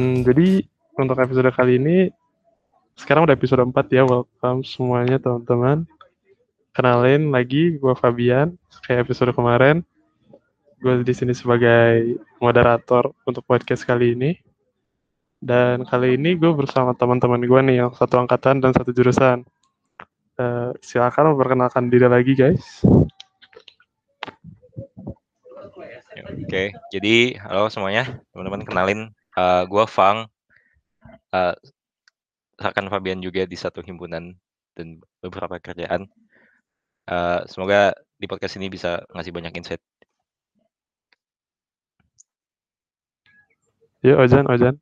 Hmm, 0.00 0.24
jadi 0.24 0.64
untuk 0.96 1.20
episode 1.20 1.52
kali 1.52 1.76
ini 1.76 2.08
sekarang 2.96 3.28
udah 3.28 3.36
episode 3.36 3.60
4 3.60 3.84
ya. 3.92 4.08
Welcome 4.08 4.64
semuanya 4.64 5.20
teman-teman. 5.20 5.84
Kenalin 6.72 7.28
lagi 7.28 7.76
gue 7.76 7.92
Fabian 7.92 8.56
kayak 8.88 9.04
episode 9.04 9.36
kemarin. 9.36 9.84
Gue 10.80 11.04
di 11.04 11.12
sini 11.12 11.36
sebagai 11.36 12.16
moderator 12.40 13.12
untuk 13.28 13.44
podcast 13.44 13.84
kali 13.84 14.16
ini. 14.16 14.40
Dan 15.36 15.84
kali 15.84 16.16
ini 16.16 16.32
gue 16.32 16.48
bersama 16.48 16.96
teman-teman 16.96 17.44
gue 17.44 17.60
nih 17.60 17.84
yang 17.84 17.92
satu 17.92 18.24
angkatan 18.24 18.64
dan 18.64 18.72
satu 18.72 18.96
jurusan. 18.96 19.44
Uh, 20.40 20.72
silakan 20.80 21.36
memperkenalkan 21.36 21.92
diri 21.92 22.08
lagi 22.08 22.32
guys. 22.32 22.80
Oke, 26.40 26.72
jadi 26.88 27.36
halo 27.36 27.68
semuanya, 27.68 28.16
teman-teman 28.32 28.64
kenalin, 28.64 29.12
uh, 29.40 29.62
gua 29.64 29.88
Fang, 29.88 30.28
uh, 31.32 31.54
akan 32.60 32.92
Fabian 32.92 33.24
juga 33.24 33.48
di 33.48 33.56
satu 33.56 33.80
himpunan 33.80 34.36
dan 34.76 35.00
beberapa 35.24 35.56
kerjaan. 35.56 36.04
Uh, 37.08 37.40
semoga 37.48 37.96
di 38.20 38.28
podcast 38.28 38.60
ini 38.60 38.68
bisa 38.68 39.00
ngasih 39.16 39.32
banyak 39.32 39.56
insight. 39.56 39.82
Yuk 44.04 44.16
Ojan, 44.16 44.48
Ojan. 44.48 44.76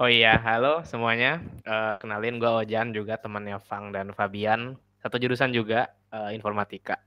Oh 0.00 0.08
iya, 0.08 0.36
halo 0.40 0.82
semuanya. 0.88 1.40
Uh, 1.62 1.96
kenalin 2.00 2.40
gue 2.40 2.48
Ojan 2.48 2.96
juga 2.96 3.20
temannya 3.20 3.60
Fang 3.60 3.92
dan 3.92 4.12
Fabian. 4.16 4.76
Satu 5.00 5.20
jurusan 5.20 5.52
juga, 5.52 5.92
uh, 6.12 6.32
informatika. 6.32 7.00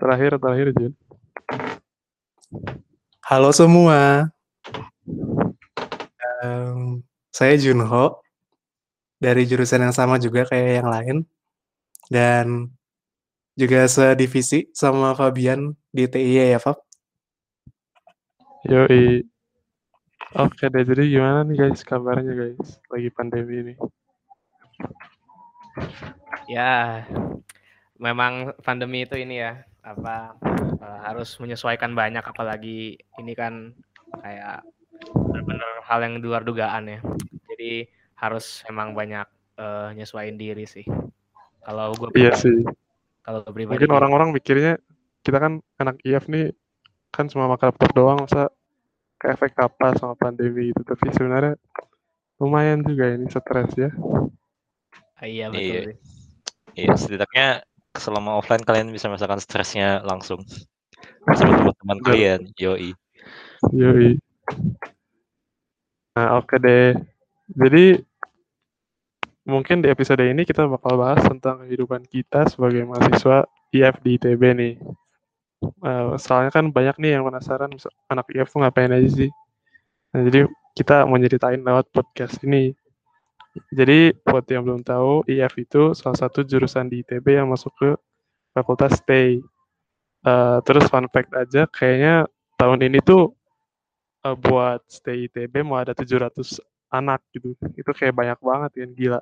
Terakhir, 0.00 0.40
terakhir 0.40 0.68
Jun. 0.76 0.92
Halo 3.30 3.54
semua. 3.54 4.26
Um, 6.42 6.98
saya 7.30 7.54
Junho 7.54 8.18
dari 9.22 9.46
jurusan 9.46 9.86
yang 9.86 9.94
sama 9.94 10.18
juga 10.18 10.50
kayak 10.50 10.82
yang 10.82 10.90
lain 10.90 11.16
dan 12.10 12.74
juga 13.54 13.86
sedivisi 13.86 14.66
sama 14.74 15.14
Fabian 15.14 15.78
di 15.94 16.10
TIA 16.10 16.50
ya 16.50 16.58
Fab. 16.58 16.82
Yoi. 18.66 19.22
Oke 20.34 20.66
deh, 20.66 20.82
jadi 20.82 21.06
gimana 21.06 21.46
nih 21.46 21.54
guys 21.54 21.86
kabarnya 21.86 22.34
guys 22.34 22.82
lagi 22.90 23.14
pandemi 23.14 23.54
ini? 23.62 23.74
Ya, 26.50 27.06
memang 27.94 28.58
pandemi 28.66 29.06
itu 29.06 29.14
ini 29.14 29.38
ya 29.38 29.69
apa 29.80 30.36
uh, 30.80 30.98
harus 31.08 31.36
menyesuaikan 31.40 31.96
banyak 31.96 32.20
apalagi 32.20 33.00
ini 33.16 33.32
kan 33.32 33.72
kayak 34.20 34.60
benar-benar 35.16 35.80
hal 35.88 36.00
yang 36.04 36.14
di 36.20 36.26
luar 36.28 36.44
dugaan 36.44 36.88
ya. 36.88 37.00
Jadi 37.48 37.88
harus 38.20 38.60
emang 38.68 38.92
banyak 38.92 39.24
uh, 39.56 39.90
nyesuaiin 39.96 40.36
diri 40.36 40.68
sih. 40.68 40.84
Kalau 41.64 41.92
gue 41.96 42.08
Iya 42.16 42.36
sih. 42.36 42.64
Kalau 43.24 43.44
pribadi 43.44 43.76
Mungkin 43.76 43.92
orang-orang 43.92 44.32
mikirnya 44.32 44.80
kita 45.20 45.36
kan 45.40 45.60
anak 45.76 46.00
IF 46.04 46.28
nih 46.28 46.52
kan 47.12 47.28
cuma 47.28 47.50
makan 47.50 47.74
laptop 47.74 47.90
doang 47.92 48.18
masa 48.24 48.48
ke 49.20 49.28
efek 49.28 49.52
apa 49.60 49.92
sama 50.00 50.16
pandemi 50.16 50.72
itu 50.72 50.80
tapi 50.80 51.12
sebenarnya 51.12 51.58
lumayan 52.40 52.80
juga 52.80 53.12
ini 53.12 53.28
stres 53.28 53.72
ya. 53.76 53.90
Ah, 55.20 55.28
iya 55.28 55.52
betul. 55.52 55.92
Iya. 55.92 55.94
Iya, 56.72 56.94
setidaknya 56.96 57.46
selama 57.98 58.38
offline 58.38 58.62
kalian 58.62 58.94
bisa 58.94 59.10
merasakan 59.10 59.42
stresnya 59.42 60.04
langsung 60.06 60.42
sama 61.34 61.74
teman-teman 61.74 61.98
kalian. 62.06 62.40
Yoi. 62.56 62.94
Yoi. 63.74 64.16
Nah, 66.16 66.38
oke 66.38 66.56
deh. 66.58 66.94
Jadi 67.50 67.98
mungkin 69.46 69.82
di 69.82 69.90
episode 69.90 70.22
ini 70.22 70.46
kita 70.46 70.70
bakal 70.70 70.94
bahas 70.94 71.22
tentang 71.26 71.66
kehidupan 71.66 72.06
kita 72.06 72.46
sebagai 72.46 72.86
mahasiswa 72.86 73.46
IF 73.74 73.96
di 74.02 74.10
ITB 74.18 74.42
nih. 74.54 74.74
Uh, 75.84 76.16
soalnya 76.16 76.54
kan 76.54 76.72
banyak 76.72 76.96
nih 76.96 77.18
yang 77.18 77.28
penasaran 77.28 77.68
anak 78.08 78.26
IF 78.32 78.48
tuh 78.48 78.62
ngapain 78.64 78.90
aja 78.94 79.08
sih. 79.10 79.30
Nah, 80.14 80.20
jadi 80.26 80.48
kita 80.78 81.04
mau 81.04 81.18
nyeritain 81.18 81.60
lewat 81.60 81.90
podcast 81.90 82.40
ini. 82.46 82.72
Jadi 83.74 84.14
buat 84.22 84.46
yang 84.46 84.62
belum 84.62 84.82
tahu, 84.86 85.26
IF 85.26 85.54
itu 85.58 85.90
salah 85.98 86.18
satu 86.18 86.46
jurusan 86.46 86.86
di 86.86 87.02
ITB 87.02 87.34
yang 87.34 87.50
masuk 87.50 87.74
ke 87.74 87.90
Fakultas 88.54 89.02
STAY. 89.02 89.42
Uh, 90.20 90.60
terus 90.62 90.86
fun 90.86 91.08
fact 91.10 91.32
aja, 91.34 91.66
kayaknya 91.66 92.28
tahun 92.60 92.86
ini 92.86 93.02
tuh 93.02 93.34
uh, 94.22 94.36
buat 94.38 94.84
STAY 94.86 95.26
ITB 95.26 95.66
mau 95.66 95.82
ada 95.82 95.96
700 95.96 96.62
anak 96.94 97.24
gitu. 97.34 97.58
Itu 97.74 97.90
kayak 97.90 98.14
banyak 98.14 98.38
banget 98.38 98.70
kan, 98.78 98.90
gila. 98.94 99.20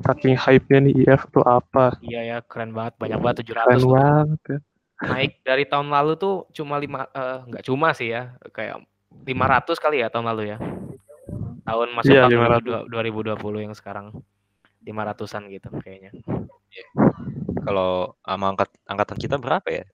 Saking 0.00 0.34
hype-nya 0.34 0.78
nih 0.80 0.94
IF 1.06 1.28
tuh 1.30 1.44
apa. 1.46 1.94
Iya 2.02 2.20
ya, 2.26 2.38
keren 2.42 2.74
banget. 2.74 2.98
Banyak 2.98 3.18
banget 3.22 3.36
700. 3.46 3.68
Keren 3.68 3.84
banget 3.86 4.40
ya. 4.48 4.58
Naik 5.00 5.32
dari 5.46 5.64
tahun 5.64 5.88
lalu 5.88 6.12
tuh 6.18 6.44
cuma 6.52 6.76
lima, 6.76 7.08
uh, 7.14 7.46
nggak 7.48 7.64
cuma 7.64 7.94
sih 7.96 8.12
ya, 8.12 8.36
kayak 8.52 8.84
500 9.24 9.78
kali 9.80 10.04
ya 10.04 10.12
tahun 10.12 10.28
lalu 10.28 10.54
ya 10.54 10.58
tahun 11.70 11.88
masuk 11.94 12.10
Iya, 12.12 12.22
tahun 12.26 12.86
2020 12.90 13.66
yang 13.66 13.74
sekarang 13.74 14.06
500-an 14.82 15.42
gitu 15.48 15.68
kayaknya. 15.78 16.10
Kalau 17.62 18.16
sama 18.24 18.46
angkat 18.50 18.68
angkatan 18.88 19.16
kita 19.20 19.36
berapa 19.36 19.68
ya? 19.68 19.84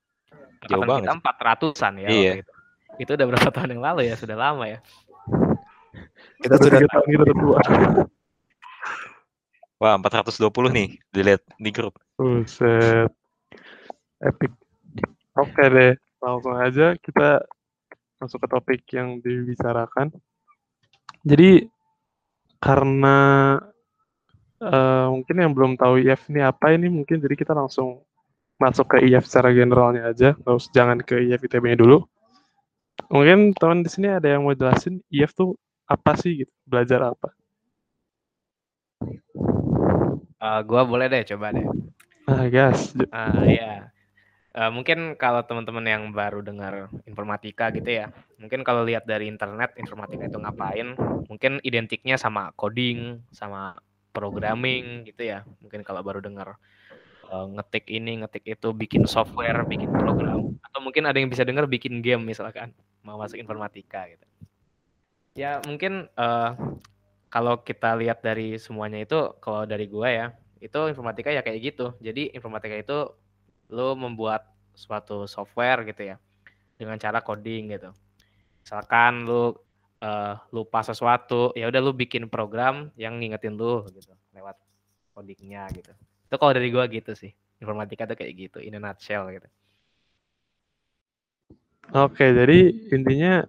Jauh 0.65 0.81
Angkatan 0.81 0.87
banget. 0.89 1.03
kita 1.05 1.15
400-an 1.21 1.93
ya 2.01 2.07
Iya. 2.09 2.31
itu. 2.41 2.53
Itu 2.97 3.11
udah 3.13 3.27
berapa 3.29 3.49
tahun 3.53 3.69
yang 3.77 3.83
lalu 3.83 4.01
ya? 4.09 4.15
Sudah 4.17 4.37
lama 4.39 4.65
ya. 4.65 4.79
Kita 6.41 6.55
Udah 6.55 6.57
sudah 6.65 6.79
tiga 6.81 6.87
tahun 6.89 7.05
kita 7.09 7.23
udah 7.27 7.35
tua. 7.37 7.59
Wah, 9.77 9.93
420 10.01 10.73
nih 10.73 10.87
dilihat 11.13 11.45
di 11.61 11.69
grup. 11.69 12.01
Buset. 12.17 13.13
Epic. 14.17 14.49
Oke 15.37 15.63
deh, 15.69 15.93
langsung 16.17 16.57
aja 16.57 16.97
kita 16.97 17.45
masuk 18.17 18.41
ke 18.41 18.47
topik 18.49 18.81
yang 18.89 19.21
dibicarakan. 19.21 20.09
Jadi 21.23 21.65
karena 22.57 23.17
uh, 24.61 25.07
mungkin 25.13 25.35
yang 25.37 25.51
belum 25.53 25.71
tahu 25.77 26.01
IF 26.01 26.29
ini 26.33 26.41
apa 26.41 26.73
ini 26.73 26.89
mungkin 26.89 27.21
jadi 27.21 27.35
kita 27.37 27.53
langsung 27.53 28.01
masuk 28.57 28.97
ke 28.97 29.05
IF 29.05 29.29
secara 29.29 29.53
generalnya 29.53 30.09
aja, 30.09 30.33
terus 30.33 30.69
jangan 30.73 30.97
ke 31.01 31.21
IF 31.29 31.45
ITB-nya 31.45 31.77
dulu. 31.77 32.01
Mungkin 33.13 33.53
teman 33.53 33.85
di 33.85 33.89
sini 33.93 34.09
ada 34.09 34.25
yang 34.25 34.41
mau 34.43 34.57
jelasin 34.57 34.97
IF 35.13 35.31
tuh 35.37 35.53
apa 35.85 36.17
sih 36.17 36.43
gitu, 36.43 36.53
belajar 36.65 37.13
apa? 37.13 37.29
Uh, 40.37 40.61
gua 40.65 40.81
boleh 40.85 41.05
deh 41.05 41.21
coba 41.33 41.53
deh. 41.53 41.65
Ah, 42.25 42.49
gas. 42.49 42.91
Uh, 42.97 43.45
ya. 43.45 43.93
Uh, 44.57 44.73
mungkin 44.73 45.13
kalau 45.21 45.45
teman-teman 45.45 45.85
yang 45.85 46.03
baru 46.09 46.41
dengar 46.41 46.89
informatika 47.05 47.69
gitu 47.69 48.01
ya, 48.01 48.09
mungkin 48.41 48.65
kalau 48.65 48.81
lihat 48.81 49.05
dari 49.05 49.29
internet 49.29 49.77
informatika 49.77 50.25
itu 50.25 50.41
ngapain, 50.41 50.97
mungkin 51.29 51.61
identiknya 51.61 52.17
sama 52.17 52.49
coding, 52.57 53.21
sama 53.29 53.77
programming 54.17 55.05
gitu 55.05 55.29
ya. 55.29 55.45
Mungkin 55.61 55.85
kalau 55.85 56.01
baru 56.01 56.25
dengar 56.25 56.57
uh, 57.29 57.45
ngetik 57.53 57.85
ini, 57.93 58.25
ngetik 58.25 58.49
itu, 58.49 58.73
bikin 58.73 59.05
software, 59.05 59.61
bikin 59.69 59.93
program, 59.93 60.57
atau 60.65 60.79
mungkin 60.81 61.05
ada 61.05 61.21
yang 61.21 61.29
bisa 61.29 61.45
dengar 61.45 61.69
bikin 61.69 62.01
game 62.01 62.25
misalkan 62.25 62.73
mau 63.05 63.21
masuk 63.21 63.37
informatika 63.37 64.09
gitu. 64.09 64.25
Ya 65.37 65.61
mungkin 65.69 66.09
uh, 66.17 66.57
kalau 67.29 67.61
kita 67.61 67.93
lihat 67.93 68.25
dari 68.25 68.57
semuanya 68.57 69.05
itu, 69.05 69.37
kalau 69.37 69.69
dari 69.69 69.85
gua 69.85 70.09
ya, 70.09 70.27
itu 70.65 70.89
informatika 70.89 71.29
ya 71.29 71.45
kayak 71.45 71.61
gitu. 71.61 71.93
Jadi 72.01 72.33
informatika 72.33 72.73
itu 72.73 73.13
lu 73.71 73.97
membuat 73.99 74.47
suatu 74.77 75.25
software 75.25 75.83
gitu 75.87 76.13
ya 76.13 76.15
dengan 76.77 76.95
cara 77.01 77.19
coding 77.25 77.73
gitu. 77.73 77.89
Misalkan 78.61 79.25
lu 79.25 79.55
uh, 80.03 80.35
lupa 80.53 80.85
sesuatu, 80.85 81.51
ya 81.57 81.67
udah 81.67 81.81
lu 81.81 81.91
bikin 81.91 82.29
program 82.29 82.93
yang 82.95 83.17
ngingetin 83.17 83.57
lu 83.57 83.83
gitu 83.89 84.13
lewat 84.31 84.55
codingnya 85.17 85.65
gitu. 85.73 85.91
Itu 86.29 86.35
kalau 86.37 86.53
dari 86.53 86.69
gua 86.69 86.85
gitu 86.87 87.17
sih. 87.17 87.33
Informatika 87.57 88.05
tuh 88.05 88.13
kayak 88.13 88.33
gitu 88.37 88.57
in 88.61 88.77
a 88.77 88.79
nutshell 88.79 89.33
gitu. 89.33 89.49
Oke, 91.95 92.35
jadi 92.35 92.59
intinya 92.93 93.47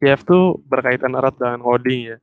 IF 0.00 0.24
tuh 0.24 0.58
berkaitan 0.64 1.14
erat 1.14 1.36
dengan 1.38 1.62
coding 1.62 2.16
ya. 2.16 2.18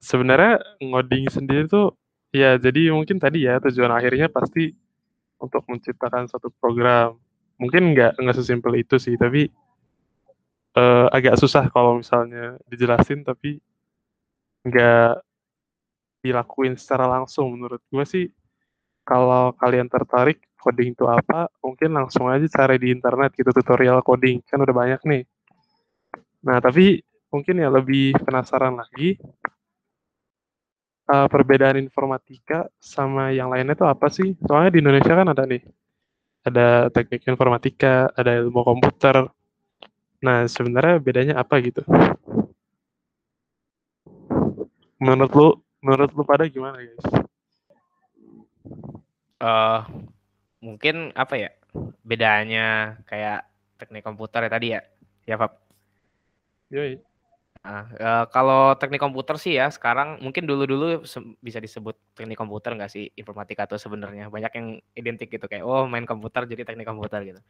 Sebenarnya 0.00 0.62
ngoding 0.80 1.26
sendiri 1.28 1.66
tuh 1.66 1.98
ya 2.30 2.54
jadi 2.60 2.94
mungkin 2.94 3.18
tadi 3.18 3.48
ya 3.48 3.58
tujuan 3.58 3.90
akhirnya 3.90 4.30
pasti 4.30 4.76
untuk 5.40 5.62
menciptakan 5.68 6.28
satu 6.28 6.52
program. 6.56 7.16
Mungkin 7.56 7.96
nggak 7.96 8.20
nggak 8.20 8.36
sesimpel 8.36 8.76
itu 8.80 9.00
sih, 9.00 9.16
tapi 9.16 9.48
uh, 10.76 11.08
agak 11.12 11.40
susah 11.40 11.68
kalau 11.72 11.98
misalnya 12.00 12.60
dijelasin 12.68 13.24
tapi 13.24 13.58
nggak 14.66 15.24
dilakuin 16.20 16.76
secara 16.76 17.08
langsung. 17.08 17.56
Menurut 17.56 17.80
gue 17.88 18.04
sih 18.04 18.26
kalau 19.06 19.54
kalian 19.56 19.86
tertarik 19.86 20.42
coding 20.58 20.98
itu 20.98 21.06
apa, 21.06 21.46
mungkin 21.62 21.94
langsung 21.94 22.26
aja 22.26 22.44
cari 22.50 22.82
di 22.82 22.90
internet 22.90 23.30
gitu 23.38 23.54
tutorial 23.54 24.02
coding, 24.02 24.42
kan 24.42 24.58
udah 24.58 24.74
banyak 24.74 25.00
nih. 25.06 25.22
Nah, 26.42 26.58
tapi 26.58 26.98
mungkin 27.30 27.62
ya 27.62 27.70
lebih 27.70 28.18
penasaran 28.22 28.74
lagi 28.74 29.14
uh, 31.06 31.26
perbedaan 31.30 31.78
informatika 31.78 32.66
sama 32.82 33.30
yang 33.30 33.50
lainnya 33.50 33.78
itu 33.78 33.86
apa 33.86 34.06
sih? 34.10 34.34
Soalnya 34.46 34.70
di 34.74 34.78
Indonesia 34.82 35.14
kan 35.14 35.28
ada 35.30 35.42
nih, 35.46 35.62
ada 36.46 36.90
teknik 36.90 37.26
informatika, 37.26 38.10
ada 38.14 38.38
ilmu 38.38 38.62
komputer. 38.62 39.26
Nah, 40.22 40.46
sebenarnya 40.50 40.98
bedanya 40.98 41.34
apa 41.38 41.58
gitu? 41.62 41.82
Menurut 44.96 45.32
lu, 45.36 45.48
menurut 45.84 46.10
lu 46.16 46.22
pada 46.24 46.48
gimana 46.48 46.80
guys? 46.80 47.04
Uh, 49.36 49.84
mungkin 50.64 51.12
apa 51.12 51.36
ya 51.36 51.50
bedanya 52.00 52.96
kayak 53.04 53.44
teknik 53.76 54.00
komputer 54.00 54.48
ya 54.48 54.50
tadi 54.50 54.66
ya, 54.72 54.80
ya 55.28 55.36
Pak? 55.36 55.52
Yoi. 56.72 57.15
Uh, 57.66 58.30
kalau 58.30 58.78
teknik 58.78 59.02
komputer 59.02 59.34
sih 59.42 59.58
ya 59.58 59.66
sekarang 59.66 60.22
mungkin 60.22 60.46
dulu-dulu 60.46 61.02
bisa 61.42 61.58
disebut 61.58 61.98
teknik 62.14 62.38
komputer 62.38 62.78
nggak 62.78 62.86
sih 62.86 63.10
informatika 63.18 63.66
tuh 63.66 63.74
sebenarnya 63.74 64.30
banyak 64.30 64.52
yang 64.54 64.68
identik 64.94 65.34
gitu 65.34 65.50
kayak 65.50 65.66
oh 65.66 65.82
main 65.90 66.06
komputer 66.06 66.46
jadi 66.46 66.62
teknik 66.62 66.86
komputer 66.86 67.26
gitu. 67.26 67.42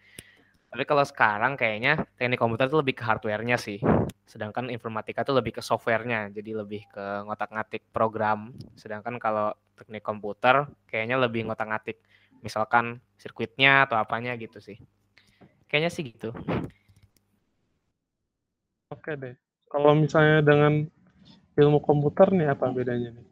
Tapi 0.72 0.82
kalau 0.88 1.04
sekarang 1.04 1.60
kayaknya 1.60 2.08
teknik 2.16 2.40
komputer 2.40 2.66
itu 2.72 2.80
lebih 2.80 2.94
ke 2.96 3.04
hardware-nya 3.04 3.60
sih. 3.60 3.78
Sedangkan 4.24 4.72
informatika 4.72 5.22
itu 5.22 5.36
lebih 5.36 5.60
ke 5.60 5.62
software-nya, 5.62 6.32
jadi 6.32 6.64
lebih 6.64 6.88
ke 6.90 7.04
ngotak-ngatik 7.28 7.84
program. 7.92 8.56
Sedangkan 8.74 9.20
kalau 9.20 9.52
teknik 9.76 10.02
komputer 10.02 10.64
kayaknya 10.88 11.20
lebih 11.20 11.44
ngotak-ngatik 11.44 12.00
misalkan 12.40 13.04
sirkuitnya 13.20 13.84
atau 13.84 14.00
apanya 14.00 14.32
gitu 14.40 14.64
sih. 14.64 14.80
Kayaknya 15.68 15.90
sih 15.92 16.02
gitu. 16.08 16.32
Oke 18.90 19.12
deh. 19.18 19.45
Kalau 19.66 19.92
misalnya 19.98 20.46
dengan 20.46 20.86
ilmu 21.58 21.82
komputer 21.82 22.30
nih 22.30 22.54
apa 22.54 22.70
bedanya 22.70 23.10
nih? 23.10 23.26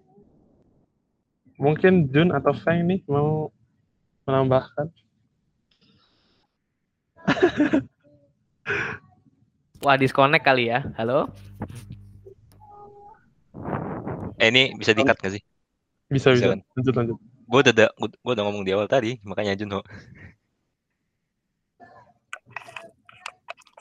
Mungkin 1.55 2.11
Jun 2.11 2.35
atau 2.35 2.51
Feng 2.51 2.83
nih 2.91 2.99
mau 3.07 3.55
menambahkan? 4.27 4.91
Wah, 9.85 9.95
disconnect 9.95 10.43
kali 10.43 10.75
ya. 10.75 10.83
Halo? 10.99 11.31
Eh, 14.43 14.51
ini 14.51 14.75
bisa 14.75 14.91
dikat 14.91 15.15
nggak 15.15 15.33
sih? 15.39 15.43
Bisa, 16.11 16.35
bisa. 16.35 16.59
bisa. 16.59 16.67
Lanjut, 16.75 16.95
lanjut. 16.99 17.17
Gue 17.45 17.61
udah, 17.63 17.93
gue 17.95 18.33
udah 18.35 18.45
ngomong 18.49 18.65
di 18.67 18.73
awal 18.75 18.91
tadi, 18.91 19.21
makanya 19.23 19.55
Junho. 19.55 19.85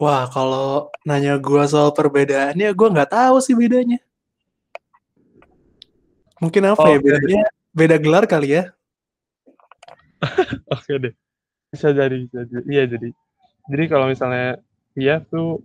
Wah, 0.01 0.25
kalau 0.25 0.89
nanya 1.05 1.37
gue 1.37 1.63
soal 1.69 1.93
perbedaannya, 1.93 2.73
gue 2.73 2.87
nggak 2.93 3.13
tahu 3.13 3.37
sih 3.37 3.53
bedanya. 3.53 4.01
Mungkin 6.41 6.63
apa 6.65 6.81
oh, 6.81 6.89
ya 6.89 6.97
bedanya? 6.97 7.45
Beda 7.69 7.97
gelar 8.01 8.25
kali 8.25 8.57
ya? 8.57 8.63
Oke 10.73 10.97
deh. 10.97 11.13
Bisa 11.69 11.93
jadi, 11.93 12.25
bisa 12.25 12.41
jadi. 12.49 12.65
Iya 12.65 12.83
jadi. 12.97 13.09
Jadi 13.69 13.83
kalau 13.85 14.09
misalnya 14.09 14.57
iya 14.97 15.21
tuh 15.21 15.61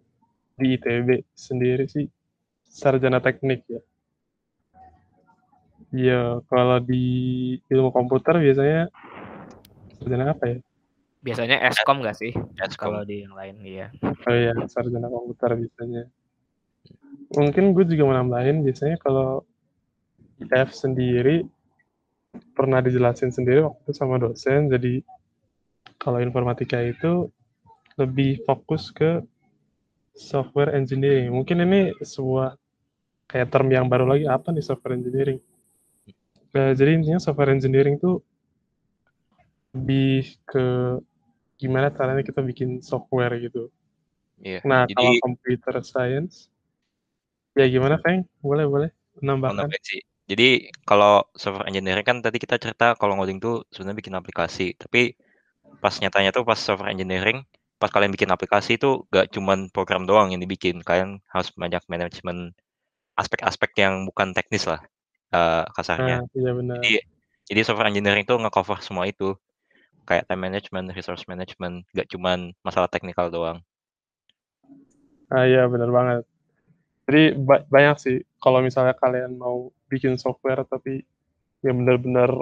di 0.61 0.77
ITB 0.77 1.25
sendiri 1.33 1.89
sih 1.89 2.07
sarjana 2.69 3.25
teknik 3.25 3.65
ya. 3.67 3.81
Iya, 5.89 6.45
kalau 6.53 6.85
di 6.85 7.05
ilmu 7.73 7.89
komputer 7.97 8.37
biasanya 8.37 8.93
sarjana 9.97 10.37
apa 10.37 10.45
ya? 10.53 10.59
Biasanya 11.19 11.59
Eskom 11.67 11.99
gak 12.01 12.17
sih? 12.17 12.31
Eskom. 12.63 12.95
Kalau 12.95 13.03
di 13.03 13.27
yang 13.27 13.35
lain, 13.35 13.59
iya. 13.63 13.87
Oh 14.03 14.35
iya, 14.35 14.55
sarjana 14.71 15.11
komputer 15.11 15.59
biasanya. 15.59 16.07
Mungkin 17.35 17.75
gue 17.75 17.85
juga 17.85 18.05
menambahin, 18.09 18.63
biasanya 18.63 18.97
kalau 19.03 19.43
IF 20.39 20.71
sendiri 20.73 21.45
pernah 22.55 22.79
dijelasin 22.79 23.35
sendiri 23.35 23.67
waktu 23.67 23.91
sama 23.91 24.23
dosen, 24.23 24.71
jadi 24.71 25.03
kalau 25.99 26.23
informatika 26.23 26.79
itu 26.79 27.29
lebih 27.99 28.39
fokus 28.47 28.95
ke 28.95 29.21
software 30.15 30.75
engineering. 30.75 31.35
Mungkin 31.35 31.67
ini 31.67 31.95
sebuah 31.99 32.55
kayak 33.27 33.51
term 33.51 33.69
yang 33.75 33.91
baru 33.91 34.07
lagi, 34.07 34.25
apa 34.31 34.55
nih 34.55 34.63
software 34.63 34.95
engineering? 34.95 35.43
Nah, 36.55 36.73
jadi 36.73 36.97
intinya 36.97 37.21
software 37.21 37.53
engineering 37.53 37.99
itu 37.99 38.23
lebih 39.79 40.35
ke 40.43 40.99
gimana 41.59 41.95
caranya 41.95 42.27
kita 42.27 42.43
bikin 42.43 42.83
software 42.83 43.39
gitu. 43.39 43.71
Iya. 44.43 44.63
Nah, 44.67 44.87
jadi, 44.87 44.95
kalau 44.95 45.13
computer 45.23 45.75
science, 45.83 46.51
ya 47.55 47.67
gimana, 47.71 47.99
Feng? 48.03 48.27
Boleh, 48.43 48.67
boleh 48.67 48.91
menambahkan. 49.19 49.71
sih. 49.83 50.03
Jadi 50.29 50.69
kalau 50.85 51.25
software 51.33 51.67
engineering 51.67 52.05
kan 52.05 52.21
tadi 52.21 52.37
kita 52.37 52.61
cerita 52.61 52.93
kalau 53.01 53.17
ngoding 53.17 53.41
tuh 53.41 53.65
sebenarnya 53.73 53.99
bikin 53.99 54.15
aplikasi, 54.15 54.77
tapi 54.77 55.17
pas 55.81 55.95
nyatanya 55.97 56.37
tuh 56.37 56.45
pas 56.45 56.61
software 56.61 56.93
engineering, 56.93 57.49
pas 57.81 57.89
kalian 57.89 58.13
bikin 58.13 58.29
aplikasi 58.29 58.77
itu 58.77 59.09
gak 59.09 59.33
cuman 59.33 59.73
program 59.73 60.05
doang 60.05 60.31
yang 60.37 60.43
dibikin, 60.45 60.85
kalian 60.85 61.25
harus 61.33 61.49
banyak 61.57 61.81
manajemen 61.89 62.53
aspek-aspek 63.17 63.73
yang 63.81 64.05
bukan 64.05 64.37
teknis 64.37 64.69
lah 64.69 64.85
uh, 65.33 65.65
kasarnya. 65.73 66.23
Nah, 66.23 66.37
iya 66.37 66.53
benar. 66.53 66.77
Jadi, 66.85 66.93
jadi 67.49 67.61
software 67.65 67.89
engineering 67.89 68.29
tuh 68.29 68.37
nge-cover 68.37 68.85
semua 68.85 69.09
itu 69.09 69.33
kayak 70.09 70.25
time 70.25 70.41
management, 70.49 70.97
resource 70.97 71.29
management, 71.29 71.85
gak 71.93 72.09
cuman 72.09 72.57
masalah 72.65 72.89
teknikal 72.89 73.29
doang. 73.29 73.61
Ah 75.29 75.45
iya 75.45 75.69
benar 75.69 75.93
banget. 75.93 76.25
Jadi 77.05 77.37
ba 77.37 77.61
banyak 77.69 77.97
sih 78.01 78.17
kalau 78.41 78.65
misalnya 78.65 78.97
kalian 78.97 79.37
mau 79.37 79.69
bikin 79.93 80.17
software 80.17 80.65
tapi 80.65 81.05
yang 81.61 81.85
benar-benar 81.85 82.33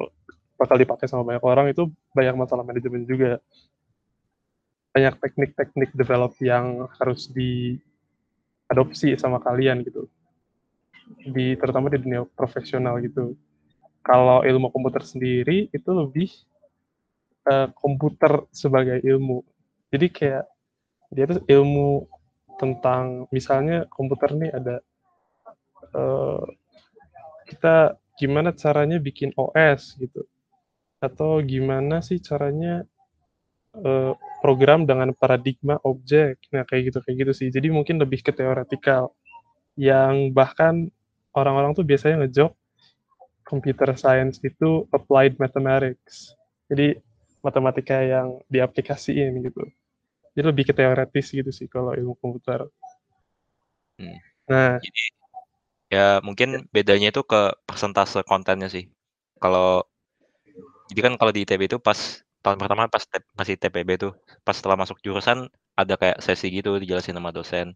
bakal 0.54 0.78
dipakai 0.78 1.10
sama 1.10 1.26
banyak 1.26 1.42
orang 1.42 1.66
itu 1.74 1.90
banyak 2.14 2.38
masalah 2.38 2.62
manajemen 2.62 3.02
juga. 3.02 3.42
Banyak 4.94 5.18
teknik-teknik 5.18 5.90
develop 5.98 6.38
yang 6.38 6.86
harus 7.02 7.26
diadopsi 7.34 9.18
sama 9.18 9.42
kalian 9.42 9.82
gitu. 9.82 10.06
Di 11.26 11.58
terutama 11.58 11.90
di 11.90 11.98
dunia 11.98 12.22
profesional 12.38 13.02
gitu. 13.02 13.34
Kalau 14.06 14.46
ilmu 14.46 14.70
komputer 14.70 15.02
sendiri 15.02 15.66
itu 15.74 15.90
lebih 15.90 16.30
uh, 17.46 17.68
komputer 17.72 18.44
sebagai 18.50 19.00
ilmu. 19.02 19.42
Jadi 19.90 20.06
kayak 20.10 20.44
dia 21.14 21.24
tuh 21.30 21.42
ilmu 21.46 22.10
tentang 22.58 23.30
misalnya 23.30 23.86
komputer 23.86 24.34
nih 24.34 24.50
ada 24.50 24.76
uh, 25.94 26.42
kita 27.46 27.94
gimana 28.18 28.50
caranya 28.52 28.98
bikin 28.98 29.30
OS 29.38 29.94
gitu. 30.02 30.26
Atau 30.98 31.44
gimana 31.46 32.02
sih 32.02 32.18
caranya 32.18 32.82
uh, 33.78 34.12
program 34.42 34.88
dengan 34.88 35.14
paradigma 35.14 35.78
objek. 35.86 36.42
Nah 36.50 36.66
kayak 36.66 36.92
gitu 36.92 36.98
kayak 37.04 37.16
gitu 37.26 37.32
sih. 37.32 37.48
Jadi 37.52 37.70
mungkin 37.70 38.02
lebih 38.02 38.24
ke 38.26 38.34
teoretikal. 38.34 39.14
Yang 39.76 40.32
bahkan 40.32 40.88
orang-orang 41.36 41.76
tuh 41.76 41.84
biasanya 41.84 42.24
ngejok 42.24 42.52
computer 43.46 43.94
science 43.94 44.42
itu 44.42 44.88
applied 44.90 45.38
mathematics. 45.38 46.34
Jadi 46.66 46.98
matematika 47.46 48.02
yang 48.02 48.42
diaplikasiin 48.50 49.30
gitu. 49.46 49.62
Jadi 50.34 50.44
lebih 50.50 50.64
ke 50.68 50.74
teoretis 50.74 51.30
gitu 51.30 51.50
sih 51.54 51.70
kalau 51.70 51.94
ilmu 51.94 52.18
komputer. 52.18 52.66
Hmm. 53.96 54.18
Nah, 54.50 54.76
Jadi, 54.82 55.02
ya 55.88 56.18
mungkin 56.20 56.66
bedanya 56.74 57.14
itu 57.14 57.22
ke 57.22 57.54
persentase 57.64 58.20
kontennya 58.26 58.68
sih. 58.68 58.90
Kalau 59.38 59.86
jadi 60.90 61.00
kan 61.10 61.12
kalau 61.18 61.32
di 61.34 61.42
ITB 61.46 61.70
itu 61.70 61.78
pas 61.82 61.98
tahun 62.44 62.58
pertama 62.62 62.86
pas 62.86 63.02
te, 63.02 63.18
masih 63.34 63.58
TPB 63.58 63.90
tuh, 63.98 64.12
pas 64.46 64.54
setelah 64.54 64.78
masuk 64.78 65.02
jurusan 65.02 65.50
ada 65.74 65.94
kayak 65.98 66.22
sesi 66.22 66.46
gitu 66.52 66.78
dijelasin 66.78 67.18
sama 67.18 67.34
dosen. 67.34 67.74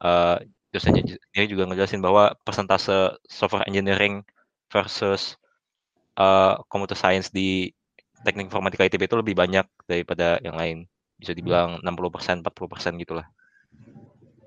Uh, 0.00 0.40
dosennya 0.72 1.18
dia 1.34 1.44
juga 1.44 1.68
ngejelasin 1.68 2.00
bahwa 2.00 2.32
persentase 2.46 3.18
software 3.28 3.66
engineering 3.68 4.24
versus 4.72 5.36
uh, 6.16 6.56
computer 6.72 6.96
science 6.96 7.28
di 7.28 7.74
teknik 8.24 8.52
informatika 8.52 8.84
ITB 8.86 9.08
itu 9.08 9.16
lebih 9.16 9.34
banyak 9.36 9.66
daripada 9.88 10.40
yang 10.44 10.56
lain. 10.56 10.84
Bisa 11.16 11.36
dibilang 11.36 11.80
60%, 11.84 12.44
40% 12.44 13.02
gitulah. 13.02 13.26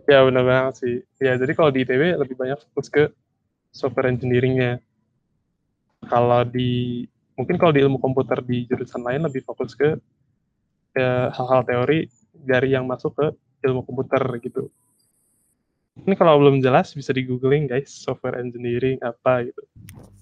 Ya 0.10 0.20
benar 0.28 0.44
banget 0.44 0.74
sih. 0.84 0.96
Ya 1.22 1.40
jadi 1.40 1.54
kalau 1.56 1.72
di 1.72 1.88
ITB 1.88 2.20
lebih 2.20 2.36
banyak 2.36 2.60
fokus 2.60 2.88
ke 2.92 3.04
software 3.72 4.12
engineering-nya. 4.12 4.84
Kalau 6.04 6.44
di 6.44 7.04
mungkin 7.40 7.56
kalau 7.56 7.74
di 7.74 7.82
ilmu 7.82 7.98
komputer 7.98 8.44
di 8.44 8.68
jurusan 8.68 9.02
lain 9.02 9.26
lebih 9.26 9.42
fokus 9.48 9.74
ke 9.74 9.96
ya, 10.94 11.32
hal-hal 11.34 11.64
teori 11.66 12.12
dari 12.36 12.76
yang 12.76 12.86
masuk 12.86 13.16
ke 13.16 13.28
ilmu 13.64 13.88
komputer 13.88 14.22
gitu. 14.44 14.68
Ini 15.94 16.18
kalau 16.18 16.42
belum 16.42 16.60
jelas 16.60 16.92
bisa 16.92 17.14
di 17.14 17.24
googling 17.24 17.70
guys 17.70 17.94
software 17.94 18.42
engineering 18.42 19.00
apa 19.00 19.48
gitu. 19.48 19.62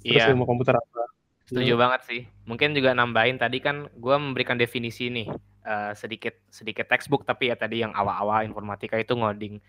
Terus 0.03 0.24
yeah. 0.24 0.29
ilmu 0.29 0.46
komputer 0.46 0.77
apa. 0.77 1.03
Setuju 1.51 1.75
banget 1.75 2.01
sih. 2.08 2.22
Mungkin 2.48 2.72
juga 2.72 2.96
nambahin 2.96 3.36
tadi 3.36 3.60
kan 3.60 3.91
gue 3.91 4.15
memberikan 4.15 4.55
definisi 4.55 5.12
nih 5.12 5.27
uh, 5.67 5.91
sedikit 5.91 6.39
sedikit 6.48 6.88
textbook 6.88 7.27
tapi 7.27 7.51
ya 7.51 7.60
tadi 7.60 7.84
yang 7.84 7.91
awal-awal 7.91 8.48
informatika 8.48 8.96
itu 8.96 9.12
ngoding. 9.20 9.60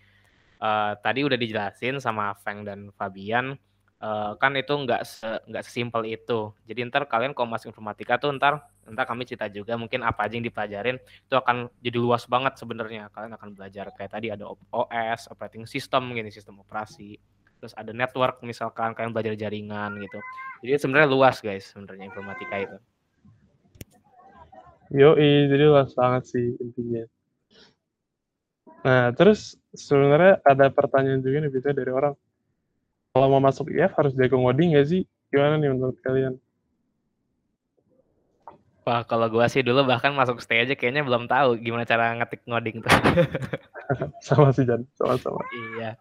Uh, 0.63 0.95
tadi 1.03 1.27
udah 1.27 1.35
dijelasin 1.35 1.99
sama 1.99 2.31
Feng 2.39 2.63
dan 2.63 2.87
Fabian 2.95 3.59
uh, 4.03 4.31
kan 4.39 4.55
itu 4.55 4.71
nggak 4.71 5.01
se, 5.03 5.27
nggak 5.47 5.63
sesimpel 5.67 6.07
itu. 6.07 6.55
Jadi 6.63 6.87
ntar 6.87 7.03
kalian 7.03 7.35
kalau 7.35 7.51
masuk 7.51 7.71
informatika 7.71 8.15
tuh 8.15 8.31
ntar 8.35 8.63
ntar 8.87 9.03
kami 9.03 9.23
cerita 9.23 9.47
juga 9.47 9.79
mungkin 9.79 10.07
apa 10.07 10.27
aja 10.27 10.39
yang 10.39 10.47
dipelajarin 10.47 10.99
itu 10.99 11.35
akan 11.35 11.67
jadi 11.79 11.97
luas 11.99 12.27
banget 12.27 12.59
sebenarnya. 12.59 13.11
Kalian 13.11 13.35
akan 13.35 13.49
belajar 13.55 13.91
kayak 13.95 14.11
tadi 14.15 14.27
ada 14.31 14.47
OS, 14.71 15.31
operating 15.31 15.67
system 15.67 16.11
gini, 16.11 16.31
sistem 16.31 16.59
operasi 16.63 17.15
terus 17.63 17.79
ada 17.79 17.95
network 17.95 18.43
misalkan 18.43 18.91
kalian 18.91 19.15
belajar 19.15 19.39
jaringan 19.39 19.95
gitu. 20.03 20.19
Jadi 20.67 20.83
sebenarnya 20.83 21.07
luas 21.07 21.39
guys 21.39 21.71
sebenarnya 21.71 22.11
informatika 22.11 22.59
itu. 22.59 22.77
Yo 24.91 25.15
jadi 25.15 25.63
luas 25.71 25.95
banget 25.95 26.27
sih 26.27 26.59
intinya. 26.59 27.07
Nah 28.83 29.15
terus 29.15 29.55
sebenarnya 29.71 30.43
ada 30.43 30.67
pertanyaan 30.67 31.23
juga 31.23 31.47
nih 31.47 31.51
bisa 31.55 31.71
dari 31.71 31.87
orang. 31.87 32.11
Kalau 33.15 33.31
mau 33.31 33.39
masuk 33.39 33.71
IF 33.71 33.95
harus 33.95 34.11
jago 34.11 34.35
ngoding 34.43 34.75
gak 34.75 34.91
sih? 34.91 35.07
Gimana 35.31 35.55
nih 35.55 35.71
menurut 35.71 35.95
kalian? 36.03 36.35
Wah, 38.83 39.07
kalau 39.07 39.31
gua 39.31 39.47
sih 39.47 39.63
dulu 39.63 39.87
bahkan 39.87 40.11
masuk 40.11 40.43
stay 40.43 40.67
aja 40.67 40.75
kayaknya 40.75 41.07
belum 41.07 41.31
tahu 41.31 41.55
gimana 41.63 41.87
cara 41.87 42.11
ngetik 42.19 42.43
ngoding 42.43 42.83
tuh. 42.83 42.91
sama 44.27 44.51
sih 44.51 44.67
Jan, 44.67 44.83
sama-sama. 44.99 45.39
Iya 45.79 45.95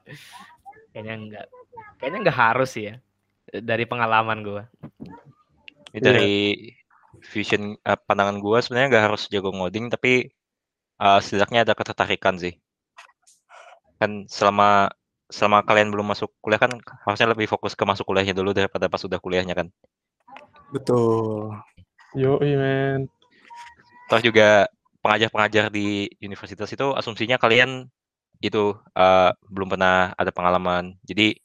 kayaknya 0.92 1.14
enggak 1.16 1.46
kayaknya 1.98 2.18
enggak 2.28 2.38
harus 2.38 2.70
sih 2.72 2.84
ya 2.92 2.94
dari 3.52 3.84
pengalaman 3.84 4.44
gue 4.44 4.62
ini 5.92 6.00
dari 6.00 6.36
vision 7.20 7.76
uh, 7.84 7.98
pandangan 8.00 8.40
gue 8.40 8.58
sebenarnya 8.64 8.88
nggak 8.88 9.04
harus 9.12 9.22
jago 9.28 9.52
ngoding 9.52 9.92
tapi 9.92 10.32
uh, 11.02 11.20
setidaknya 11.20 11.68
ada 11.68 11.74
ketertarikan 11.76 12.40
sih. 12.40 12.56
Kan 14.00 14.26
selama 14.26 14.90
selama 15.32 15.64
kalian 15.64 15.88
belum 15.88 16.12
masuk 16.12 16.28
kuliah 16.44 16.60
kan 16.60 16.72
harusnya 17.08 17.32
lebih 17.32 17.48
fokus 17.48 17.72
ke 17.72 17.84
masuk 17.88 18.04
kuliahnya 18.04 18.36
dulu 18.36 18.52
daripada 18.52 18.88
pas 18.88 19.00
sudah 19.00 19.20
kuliahnya 19.20 19.52
kan. 19.56 19.68
Betul. 20.72 21.56
Yo 22.16 22.40
men. 22.40 23.08
Terus 24.08 24.22
juga 24.24 24.68
pengajar-pengajar 25.00 25.72
di 25.72 26.08
universitas 26.20 26.68
itu 26.68 26.92
asumsinya 26.92 27.40
kalian 27.40 27.88
itu 28.42 28.74
uh, 28.98 29.30
belum 29.48 29.78
pernah 29.78 30.10
ada 30.18 30.34
pengalaman. 30.34 30.98
Jadi 31.06 31.38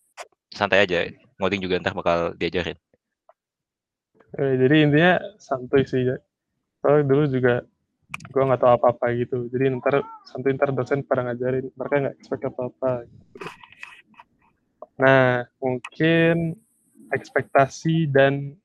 santai 0.49 0.83
aja, 0.83 1.05
ngoding 1.37 1.61
juga 1.61 1.77
ntar 1.77 1.93
bakal 1.93 2.33
diajarin. 2.33 2.75
Eh, 4.35 4.53
jadi 4.59 4.75
intinya 4.83 5.13
santuy 5.39 5.85
sih. 5.85 6.03
Soalnya 6.81 7.03
dulu 7.05 7.23
juga 7.31 7.63
gue 8.07 8.43
nggak 8.43 8.59
tahu 8.59 8.71
apa-apa 8.75 9.05
gitu. 9.15 9.47
Jadi 9.53 9.77
ntar 9.77 10.03
santuy 10.25 10.51
ntar 10.57 10.73
dosen 10.73 11.05
pada 11.05 11.29
ngajarin. 11.29 11.69
Mereka 11.77 11.95
nggak 12.03 12.15
expect 12.19 12.43
apa-apa. 12.49 13.07
Nah, 14.97 15.45
mungkin 15.61 16.57
ekspektasi 17.13 18.09
dan 18.09 18.57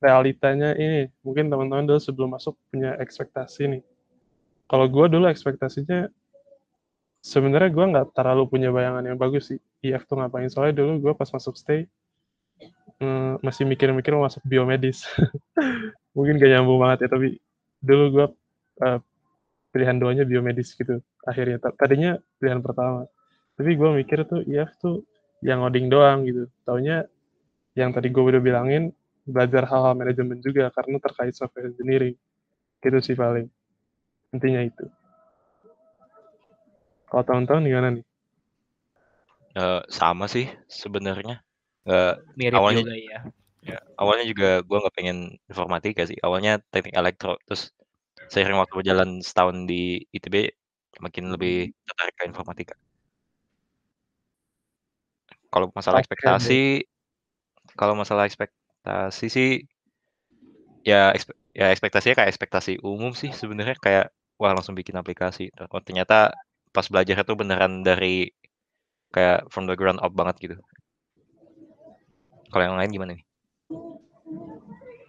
realitanya 0.00 0.72
ini. 0.74 1.12
Mungkin 1.22 1.52
teman-teman 1.52 1.84
dulu 1.86 2.00
sebelum 2.00 2.34
masuk 2.34 2.56
punya 2.72 2.96
ekspektasi 2.98 3.68
nih. 3.68 3.82
Kalau 4.64 4.88
gue 4.88 5.06
dulu 5.12 5.28
ekspektasinya 5.28 6.08
sebenarnya 7.24 7.72
gue 7.72 7.84
nggak 7.88 8.06
terlalu 8.12 8.44
punya 8.52 8.68
bayangan 8.68 9.00
yang 9.08 9.16
bagus 9.16 9.48
sih 9.48 9.58
IF 9.80 10.04
tuh 10.04 10.20
ngapain. 10.20 10.52
Soalnya 10.52 10.84
dulu 10.84 11.08
gue 11.08 11.12
pas 11.16 11.26
masuk 11.32 11.56
stay 11.56 11.88
hmm, 13.00 13.40
masih 13.40 13.64
mikir-mikir 13.64 14.12
masuk 14.12 14.44
biomedis. 14.44 15.08
Mungkin 16.16 16.36
gak 16.36 16.52
nyambung 16.52 16.78
banget 16.84 17.08
ya 17.08 17.16
tapi 17.16 17.40
dulu 17.80 18.04
gue 18.12 18.26
uh, 18.84 19.00
pilihan 19.72 19.96
doanya 19.96 20.28
biomedis 20.28 20.76
gitu 20.76 21.00
akhirnya. 21.24 21.56
Tadinya 21.80 22.20
pilihan 22.36 22.60
pertama 22.60 23.08
tapi 23.56 23.72
gue 23.72 23.90
mikir 24.04 24.28
tuh 24.28 24.44
IF 24.44 24.76
tuh 24.76 25.08
yang 25.40 25.64
ngoding 25.64 25.88
doang 25.88 26.28
gitu. 26.28 26.44
Taunya 26.68 27.08
yang 27.72 27.96
tadi 27.96 28.12
gue 28.12 28.20
udah 28.20 28.42
bilangin 28.44 28.92
belajar 29.24 29.64
hal-hal 29.64 29.96
manajemen 29.96 30.44
juga 30.44 30.68
karena 30.76 31.00
terkait 31.00 31.32
software 31.32 31.72
engineering. 31.72 32.20
Gitu 32.84 33.00
sih 33.00 33.16
paling 33.16 33.48
intinya 34.36 34.60
itu 34.60 34.84
kalau 37.14 37.22
tahun-tahun 37.30 37.62
gimana 37.70 37.88
nih? 37.94 38.04
Uh, 39.54 39.86
sama 39.86 40.26
sih 40.26 40.50
sebenarnya. 40.66 41.38
Uh, 41.86 42.18
Mirip 42.34 42.58
awalnya, 42.58 42.82
juga 42.82 42.98
ya. 42.98 43.20
ya. 43.62 43.78
Awalnya 43.94 44.26
juga 44.26 44.50
gue 44.66 44.78
nggak 44.82 44.96
pengen 44.98 45.38
informatika 45.46 46.02
sih. 46.10 46.18
Awalnya 46.18 46.58
teknik 46.74 46.98
elektro, 46.98 47.38
terus 47.46 47.70
seiring 48.34 48.58
waktu 48.58 48.74
berjalan 48.74 49.22
setahun 49.22 49.70
di 49.70 50.02
ITB 50.10 50.50
makin 50.98 51.30
lebih 51.30 51.70
hmm. 51.70 51.74
tertarik 51.86 52.14
ke 52.18 52.24
informatika. 52.26 52.74
Kalau 55.54 55.70
masalah 55.70 56.02
okay, 56.02 56.10
ekspektasi, 56.10 56.62
kalau 57.78 57.94
masalah 57.94 58.26
ekspektasi 58.26 59.26
sih, 59.30 59.50
ya 60.82 61.14
ekspe, 61.14 61.30
ya 61.54 61.70
ekspektasinya 61.70 62.18
kayak 62.18 62.30
ekspektasi 62.34 62.82
umum 62.82 63.14
sih 63.14 63.30
sebenarnya 63.30 63.78
kayak 63.78 64.10
wah 64.34 64.50
langsung 64.50 64.74
bikin 64.74 64.98
aplikasi. 64.98 65.54
Oh, 65.70 65.78
ternyata 65.78 66.34
pas 66.74 66.90
belajar 66.90 67.22
itu 67.22 67.34
beneran 67.38 67.86
dari 67.86 68.34
kayak 69.14 69.46
from 69.54 69.70
the 69.70 69.78
ground 69.78 70.02
up 70.02 70.10
banget 70.10 70.36
gitu. 70.42 70.56
Kalau 72.50 72.66
yang 72.66 72.74
lain 72.74 72.90
gimana 72.90 73.10
nih? 73.14 73.24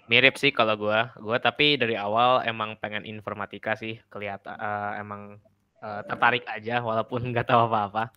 Mirip 0.05 0.37
sih 0.37 0.53
kalau 0.53 0.77
gue, 0.77 0.99
gue 1.17 1.37
tapi 1.41 1.81
dari 1.81 1.97
awal 1.97 2.45
emang 2.45 2.77
pengen 2.77 3.09
informatika 3.09 3.73
sih, 3.73 3.97
kelihatan 4.13 4.53
uh, 4.53 4.93
emang 5.01 5.41
uh, 5.81 6.05
tertarik 6.05 6.45
aja 6.45 6.85
walaupun 6.85 7.25
nggak 7.33 7.49
tahu 7.49 7.65
apa-apa. 7.65 8.13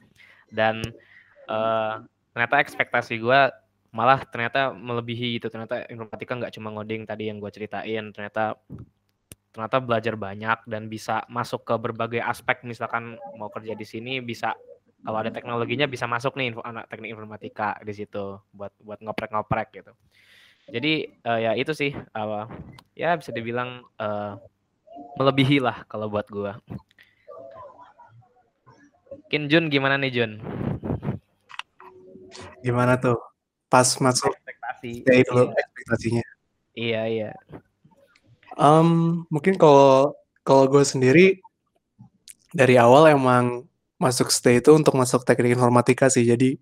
Dan 0.53 0.85
uh, 1.49 2.05
ternyata 2.37 2.61
ekspektasi 2.61 3.17
gue 3.17 3.41
malah 3.89 4.21
ternyata 4.29 4.77
melebihi 4.77 5.41
gitu. 5.41 5.49
Ternyata 5.49 5.89
informatika 5.89 6.37
nggak 6.37 6.53
cuma 6.61 6.69
ngoding 6.77 7.09
tadi 7.09 7.33
yang 7.33 7.41
gue 7.41 7.49
ceritain, 7.49 8.13
ternyata 8.13 8.61
ternyata 9.53 9.81
belajar 9.81 10.15
banyak 10.15 10.59
dan 10.69 10.87
bisa 10.87 11.25
masuk 11.27 11.65
ke 11.65 11.75
berbagai 11.81 12.21
aspek 12.21 12.63
misalkan 12.63 13.17
mau 13.41 13.49
kerja 13.49 13.73
di 13.73 13.87
sini 13.87 14.21
bisa 14.21 14.55
kalau 15.03 15.19
ada 15.23 15.31
teknologinya 15.31 15.87
bisa 15.87 16.11
masuk 16.11 16.35
nih 16.35 16.53
info, 16.53 16.61
anak 16.67 16.91
teknik 16.91 17.15
informatika 17.15 17.79
di 17.87 17.95
situ 17.95 18.43
buat 18.51 18.75
buat 18.83 18.99
ngoprek-ngoprek 18.99 19.69
gitu. 19.79 19.93
Jadi 20.69 21.09
uh, 21.25 21.39
ya 21.39 21.53
itu 21.55 21.73
sih 21.73 21.95
uh, 21.95 22.45
ya 22.99 23.15
bisa 23.17 23.31
dibilang 23.31 23.87
uh, 23.97 24.37
melebihi 25.17 25.63
lah 25.63 25.87
kalau 25.87 26.11
buat 26.11 26.27
gua. 26.29 26.59
Mungkin 29.29 29.43
Jun 29.49 29.65
gimana 29.71 30.01
nih 30.01 30.13
Jun? 30.13 30.33
Gimana 32.65 32.99
tuh? 32.99 33.17
Pas 33.69 33.87
masuk 34.01 34.33
ekspektasi. 34.35 35.05
Ya 35.05 35.15
itu 35.21 35.37
iya. 35.37 35.53
ekspektasinya. 35.63 36.25
Iya 36.75 37.03
iya. 37.07 37.31
Um, 38.59 39.23
mungkin 39.31 39.55
kalau 39.55 40.19
kalau 40.43 40.67
gue 40.67 40.83
sendiri 40.83 41.39
dari 42.51 42.75
awal 42.75 43.07
emang 43.15 43.71
masuk 44.03 44.35
stay 44.35 44.59
itu 44.59 44.75
untuk 44.75 44.99
masuk 44.99 45.23
teknik 45.23 45.55
informatika 45.55 46.11
sih. 46.11 46.27
Jadi 46.27 46.59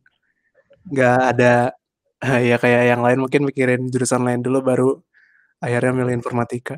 nggak 0.92 1.18
ada 1.34 1.72
ya 2.48 2.56
kayak 2.60 2.82
yang 2.92 3.00
lain 3.00 3.18
mungkin 3.24 3.48
mikirin 3.48 3.88
jurusan 3.88 4.22
lain 4.22 4.44
dulu 4.44 4.58
baru 4.60 4.90
akhirnya 5.64 5.92
milih 5.96 6.20
informatika. 6.20 6.76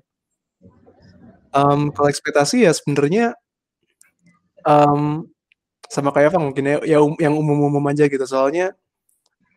Um, 1.51 1.91
kalau 1.91 2.09
ekspektasi 2.13 2.69
ya 2.69 2.73
sebenarnya 2.77 3.35
um, 4.63 5.27
sama 5.89 6.13
kayak 6.13 6.37
apa 6.37 6.39
mungkin 6.39 6.65
ya, 6.69 6.77
ya 6.85 6.99
um, 7.01 7.17
yang 7.19 7.35
umum-umum 7.35 7.83
aja 7.91 8.07
gitu. 8.07 8.23
Soalnya 8.23 8.77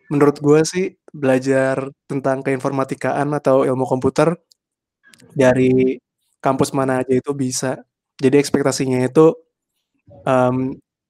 menurut 0.09 0.39
gue 0.41 0.59
sih 0.65 0.85
belajar 1.11 1.91
tentang 2.07 2.41
keinformatikaan 2.41 3.29
atau 3.35 3.63
ilmu 3.67 3.85
komputer 3.85 4.35
dari 5.35 5.97
kampus 6.41 6.73
mana 6.73 7.05
aja 7.05 7.13
itu 7.13 7.31
bisa. 7.35 7.79
Jadi 8.17 8.37
ekspektasinya 8.41 9.01
itu 9.05 9.33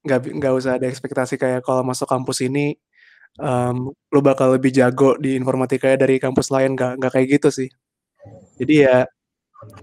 nggak 0.05 0.19
um, 0.21 0.35
nggak 0.37 0.53
usah 0.53 0.77
ada 0.77 0.87
ekspektasi 0.87 1.35
kayak 1.39 1.63
kalau 1.63 1.81
masuk 1.83 2.07
kampus 2.07 2.43
ini 2.45 2.75
um, 3.39 3.91
lo 4.11 4.19
bakal 4.19 4.55
lebih 4.55 4.71
jago 4.71 5.15
di 5.15 5.35
informatika 5.39 5.93
dari 5.95 6.19
kampus 6.19 6.51
lain 6.51 6.75
nggak 6.75 6.99
nggak 6.99 7.11
kayak 7.11 7.27
gitu 7.39 7.49
sih. 7.51 7.69
Jadi 8.59 8.85
ya 8.85 9.07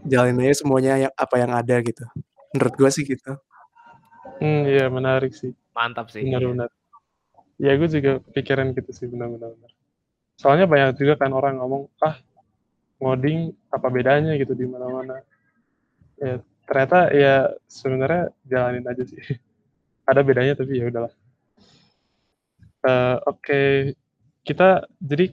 jalanin 0.04 0.42
aja 0.44 0.62
semuanya 0.62 1.08
yang 1.08 1.12
apa 1.14 1.36
yang 1.40 1.52
ada 1.54 1.76
gitu. 1.80 2.04
Menurut 2.54 2.74
gue 2.76 2.90
sih 2.92 3.04
gitu. 3.04 3.32
Hmm, 4.38 4.62
iya 4.68 4.86
menarik 4.92 5.32
sih. 5.34 5.52
Mantap 5.74 6.12
sih. 6.12 6.22
Benar-benar. 6.22 6.70
Ya 7.58 7.74
gue 7.74 7.88
juga 7.90 8.22
pikiran 8.34 8.70
gitu 8.76 8.90
sih 8.94 9.06
benar-benar. 9.10 9.54
Soalnya 10.38 10.70
banyak 10.70 11.02
juga 11.02 11.18
kan 11.18 11.34
orang 11.34 11.58
ngomong, 11.58 11.90
ah 11.98 12.14
ngoding 12.98 13.54
apa 13.70 13.88
bedanya 13.88 14.34
gitu 14.34 14.52
di 14.58 14.66
mana-mana 14.66 15.22
ya 16.18 16.42
ternyata 16.66 16.98
ya 17.14 17.34
sebenarnya 17.70 18.34
jalanin 18.44 18.84
aja 18.86 19.04
sih 19.06 19.22
ada 20.10 20.20
bedanya 20.26 20.58
tapi 20.58 20.82
ya 20.82 20.90
udahlah 20.90 21.14
uh, 22.84 23.16
oke 23.26 23.40
okay. 23.42 23.94
kita 24.42 24.86
jadi 24.98 25.32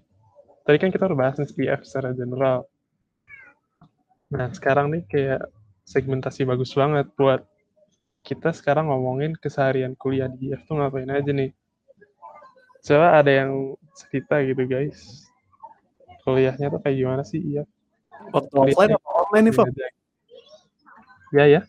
tadi 0.65 0.77
kan 0.81 0.89
kita 0.89 1.05
udah 1.05 1.19
bahas 1.29 1.38
IF 1.38 1.81
secara 1.86 2.12
general. 2.17 2.65
Nah, 4.34 4.50
sekarang 4.50 4.89
nih 4.89 5.05
kayak 5.05 5.41
segmentasi 5.86 6.50
bagus 6.50 6.74
banget 6.74 7.05
buat 7.13 7.45
kita 8.25 8.50
sekarang 8.57 8.89
ngomongin 8.89 9.38
keseharian 9.38 9.93
kuliah 9.93 10.25
di 10.25 10.50
IF 10.50 10.65
tuh 10.65 10.81
ngapain 10.81 11.07
aja 11.13 11.29
nih. 11.29 11.53
Coba 12.81 13.22
ada 13.22 13.29
yang 13.29 13.77
cerita 13.93 14.41
gitu 14.41 14.65
guys. 14.65 15.29
Kuliahnya 16.25 16.74
tuh 16.74 16.82
kayak 16.82 16.96
gimana 16.98 17.22
sih 17.22 17.38
IF? 17.39 17.70
Waktu 18.34 18.53
offline 18.58 18.91
apa 18.98 19.10
online 19.13 19.46
nih, 19.46 19.53
Fab? 19.53 19.67
Ya 21.29 21.46
ya. 21.46 21.62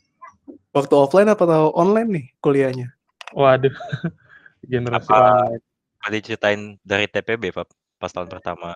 Waktu 0.72 0.94
offline 0.96 1.28
apa 1.28 1.42
atau 1.44 1.72
online 1.76 2.08
nih 2.08 2.24
kuliahnya? 2.40 2.88
Waduh. 3.36 3.72
Generasi 4.72 5.06
Apa- 5.12 5.20
online. 5.20 5.62
Tadi 6.00 6.18
ceritain 6.22 6.60
dari 6.86 7.10
TPB, 7.10 7.50
Pak, 7.50 7.66
pas 7.98 8.12
tahun 8.14 8.30
pertama 8.30 8.72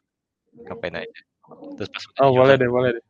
ngapain 0.67 0.99
aja. 0.99 1.21
Terus 1.79 1.89
pas 1.89 2.03
Oh, 2.21 2.35
boleh 2.35 2.59
deh, 2.59 2.67
boleh 2.67 2.91
deh. 2.99 3.05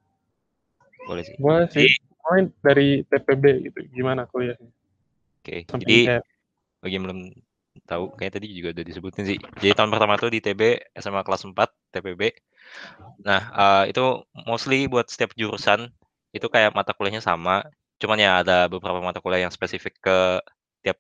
boleh 1.09 1.23
sih. 1.25 1.35
Boleh 1.41 1.67
sih. 1.73 1.89
Main 2.29 2.53
dari 2.61 3.01
TPB 3.09 3.45
gitu. 3.73 3.79
Gimana 3.97 4.29
kuliahnya? 4.29 4.69
Oke, 5.41 5.65
Sampai 5.67 5.89
jadi 5.89 5.97
kayak 6.21 6.25
bagi 6.85 6.95
yang 6.95 7.05
belum 7.09 7.21
tahu, 7.87 8.05
kayak 8.19 8.33
tadi 8.39 8.47
juga 8.51 8.75
udah 8.75 8.85
disebutin 8.87 9.25
sih. 9.31 9.39
Jadi 9.63 9.73
tahun 9.79 9.91
pertama 9.95 10.15
tuh 10.19 10.31
di 10.35 10.41
TB 10.43 10.63
SMA 10.99 11.23
kelas 11.27 11.43
4 11.47 11.69
TPB. 11.95 12.23
Nah, 13.27 13.41
eh, 13.63 13.85
itu 13.93 14.03
mostly 14.49 14.87
buat 14.91 15.07
setiap 15.11 15.33
jurusan 15.39 15.91
itu 16.37 16.47
kayak 16.47 16.75
mata 16.77 16.95
kuliahnya 16.95 17.23
sama, 17.25 17.67
cuman 18.01 18.19
ya 18.19 18.31
ada 18.43 18.71
beberapa 18.71 19.03
mata 19.03 19.19
kuliah 19.23 19.47
yang 19.49 19.55
spesifik 19.55 19.99
ke 19.99 20.19
tiap 20.85 20.99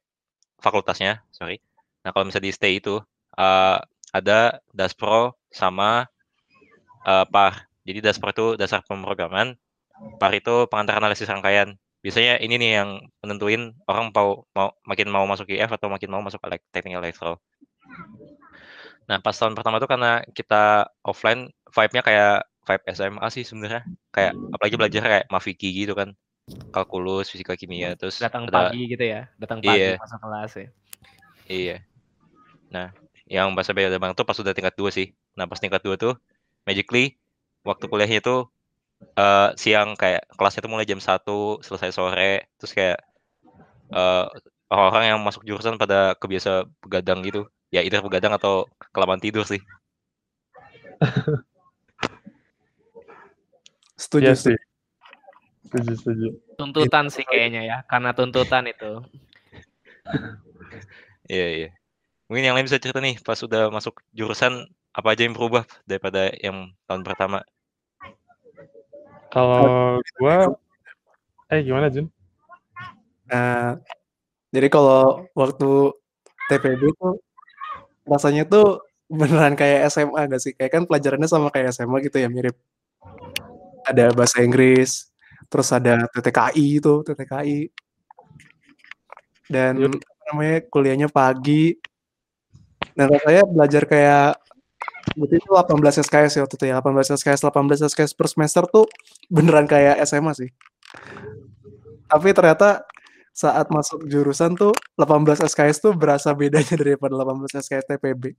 fakultasnya, 0.62 1.22
sorry. 1.34 1.58
Nah, 2.04 2.10
kalau 2.14 2.26
misalnya 2.28 2.48
di 2.50 2.54
stay 2.56 2.72
itu 2.82 3.00
eh, 3.38 3.78
ada 4.10 4.40
Daspro 4.74 5.38
sama 5.50 6.06
eh, 7.06 7.24
PAR. 7.32 7.52
Jadi 7.86 7.98
Daspro 8.04 8.30
itu 8.32 8.46
dasar 8.60 8.80
pemrograman, 8.84 9.56
PAR 10.20 10.32
itu 10.36 10.68
pengantar 10.70 11.00
analisis 11.00 11.28
rangkaian. 11.28 11.76
Biasanya 12.00 12.40
ini 12.40 12.56
nih 12.56 12.70
yang 12.80 12.90
menentuin 13.20 13.76
orang 13.84 14.08
mau, 14.12 14.48
mau 14.56 14.72
makin 14.88 15.08
mau 15.12 15.24
masuk 15.28 15.52
IF 15.52 15.68
atau 15.68 15.92
makin 15.92 16.08
mau 16.08 16.24
masuk 16.24 16.40
teknik 16.72 16.96
elektro. 16.96 17.36
Nah, 19.04 19.20
pas 19.20 19.36
tahun 19.36 19.52
pertama 19.52 19.76
tuh 19.82 19.90
karena 19.90 20.24
kita 20.32 20.88
offline, 21.04 21.52
vibe-nya 21.68 22.02
kayak 22.06 22.34
vibe 22.64 22.84
SMA 22.94 23.26
sih 23.28 23.44
sebenarnya. 23.44 23.84
Kayak 24.14 24.32
apalagi 24.54 24.74
belajar 24.80 25.02
kayak 25.04 25.26
Mafiki 25.28 25.68
gitu 25.74 25.92
kan. 25.92 26.16
Kalkulus, 26.74 27.30
fisika 27.30 27.54
kimia, 27.54 27.94
terus 27.94 28.18
Datang 28.18 28.48
ada 28.50 28.72
pagi 28.72 28.90
gitu 28.90 29.04
ya, 29.06 29.30
datang 29.38 29.62
pagi 29.62 29.94
Iya. 29.94 30.02
masuk 30.02 30.18
kelas 30.18 30.52
ya. 30.56 30.68
Iya. 31.46 31.76
Nah, 32.70 32.90
yang 33.30 33.54
bahasa 33.54 33.70
beda 33.70 33.98
banget 34.02 34.18
tuh 34.18 34.26
pas 34.26 34.34
udah 34.34 34.50
tingkat 34.50 34.74
2 34.74 34.90
sih. 34.90 35.14
Nah, 35.38 35.46
pas 35.46 35.62
tingkat 35.62 35.78
2 35.82 35.94
tuh 35.94 36.18
magically 36.66 37.18
waktu 37.62 37.86
kuliahnya 37.86 38.18
tuh 38.22 38.50
eh, 39.00 39.48
siang 39.56 39.96
kayak 39.96 40.28
kelasnya 40.36 40.60
tuh 40.64 40.72
mulai 40.72 40.86
jam 40.88 41.00
1 41.00 41.60
selesai 41.64 41.90
sore 41.92 42.48
terus 42.60 42.72
kayak 42.76 42.98
eh, 43.92 44.26
orang-orang 44.70 45.06
yang 45.16 45.20
masuk 45.20 45.42
jurusan 45.42 45.76
pada 45.80 46.14
kebiasa 46.16 46.68
begadang 46.84 47.24
gitu. 47.26 47.50
Ya 47.70 47.82
either 47.86 48.02
begadang 48.02 48.34
atau 48.34 48.66
kelamaan 48.94 49.22
tidur 49.22 49.46
sih. 49.46 49.62
Setuju, 54.00 54.32
setuju. 54.32 54.56
sih. 54.56 54.58
Setuju, 55.68 55.92
setuju. 56.00 56.28
Tuntutan 56.56 57.12
sih 57.12 57.20
kayaknya 57.28 57.62
ya, 57.68 57.78
karena 57.84 58.16
tuntutan 58.16 58.64
itu. 58.64 59.04
Iya, 61.30 61.46
iya. 61.46 61.70
Mungkin 62.26 62.42
yang 62.42 62.58
lain 62.58 62.66
bisa 62.66 62.82
cerita 62.82 62.98
nih 62.98 63.22
pas 63.22 63.38
udah 63.38 63.70
masuk 63.70 64.02
jurusan 64.10 64.66
apa 64.90 65.14
aja 65.14 65.22
yang 65.22 65.38
berubah 65.38 65.62
daripada 65.86 66.34
yang 66.42 66.74
tahun 66.90 67.06
pertama. 67.06 67.46
Kalau 69.30 69.98
gua 70.18 70.36
eh 71.54 71.62
gimana 71.62 71.86
Jun? 71.90 72.10
Nah, 73.30 73.78
jadi 74.50 74.66
kalau 74.66 75.30
waktu 75.38 75.94
TPB 76.50 76.82
tuh 76.98 77.22
rasanya 78.02 78.42
tuh 78.42 78.82
beneran 79.06 79.54
kayak 79.54 79.86
SMA 79.90 80.26
gak 80.26 80.42
sih? 80.42 80.52
Kayak 80.54 80.72
kan 80.74 80.82
pelajarannya 80.86 81.30
sama 81.30 81.54
kayak 81.54 81.70
SMA 81.74 82.02
gitu 82.06 82.18
ya, 82.18 82.26
mirip. 82.26 82.58
Ada 83.86 84.10
bahasa 84.14 84.42
Inggris, 84.42 85.10
terus 85.46 85.70
ada 85.70 86.06
TTKI 86.10 86.66
itu, 86.82 86.94
TTKI. 87.06 87.70
Dan 89.50 89.78
apa 89.78 90.22
namanya 90.30 90.58
kuliahnya 90.70 91.08
pagi. 91.10 91.74
Dan 92.94 93.10
rasanya 93.10 93.42
belajar 93.46 93.82
kayak 93.86 94.30
berarti 95.16 95.36
itu 95.38 95.50
18 95.50 96.06
SKS 96.06 96.32
ya 96.38 96.40
waktu 96.46 96.56
itu 96.56 96.66
ya. 96.70 96.76
18 96.78 97.16
SKS 97.18 97.40
18 97.46 97.88
SKS 97.90 98.12
per 98.14 98.26
semester 98.30 98.62
tuh 98.66 98.86
beneran 99.30 99.66
kayak 99.66 100.02
SMA 100.06 100.32
sih. 100.36 100.50
Tapi 102.10 102.28
ternyata 102.34 102.84
saat 103.30 103.70
masuk 103.70 104.04
jurusan 104.10 104.58
tuh 104.58 104.74
18 104.98 105.46
SKS 105.46 105.78
tuh 105.80 105.92
berasa 105.94 106.34
bedanya 106.34 106.74
daripada 106.74 107.14
18 107.14 107.62
SKS 107.62 107.86
TPB 107.86 108.34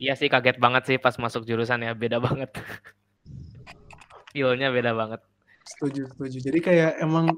Iya 0.00 0.16
sih 0.16 0.32
kaget 0.32 0.56
banget 0.56 0.82
sih 0.88 0.96
pas 0.96 1.12
masuk 1.20 1.44
jurusan 1.44 1.84
ya, 1.84 1.92
beda 1.92 2.24
banget. 2.24 2.48
Feel-nya 4.32 4.72
beda 4.72 4.96
banget. 4.96 5.20
setuju 5.60 6.08
setuju. 6.08 6.40
Jadi 6.40 6.58
kayak 6.64 6.92
emang 7.04 7.28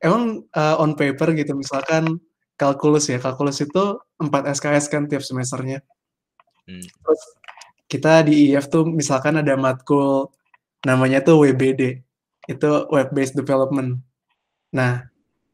emang 0.00 0.40
uh, 0.56 0.80
on 0.80 0.96
paper 0.96 1.36
gitu 1.36 1.52
misalkan 1.52 2.16
kalkulus 2.56 3.12
ya. 3.12 3.20
Kalkulus 3.20 3.60
itu 3.60 4.00
4 4.16 4.24
SKS 4.56 4.88
kan 4.88 5.04
tiap 5.04 5.20
semesternya 5.20 5.84
Hmm. 6.68 6.84
terus 6.84 7.22
kita 7.90 8.22
di 8.24 8.54
IF 8.54 8.70
tuh 8.70 8.86
misalkan 8.86 9.36
ada 9.40 9.58
matkul 9.58 10.30
namanya 10.86 11.20
tuh 11.20 11.42
WBD 11.42 12.00
itu 12.46 12.70
web 12.90 13.08
based 13.10 13.34
development 13.34 13.98
nah 14.70 15.06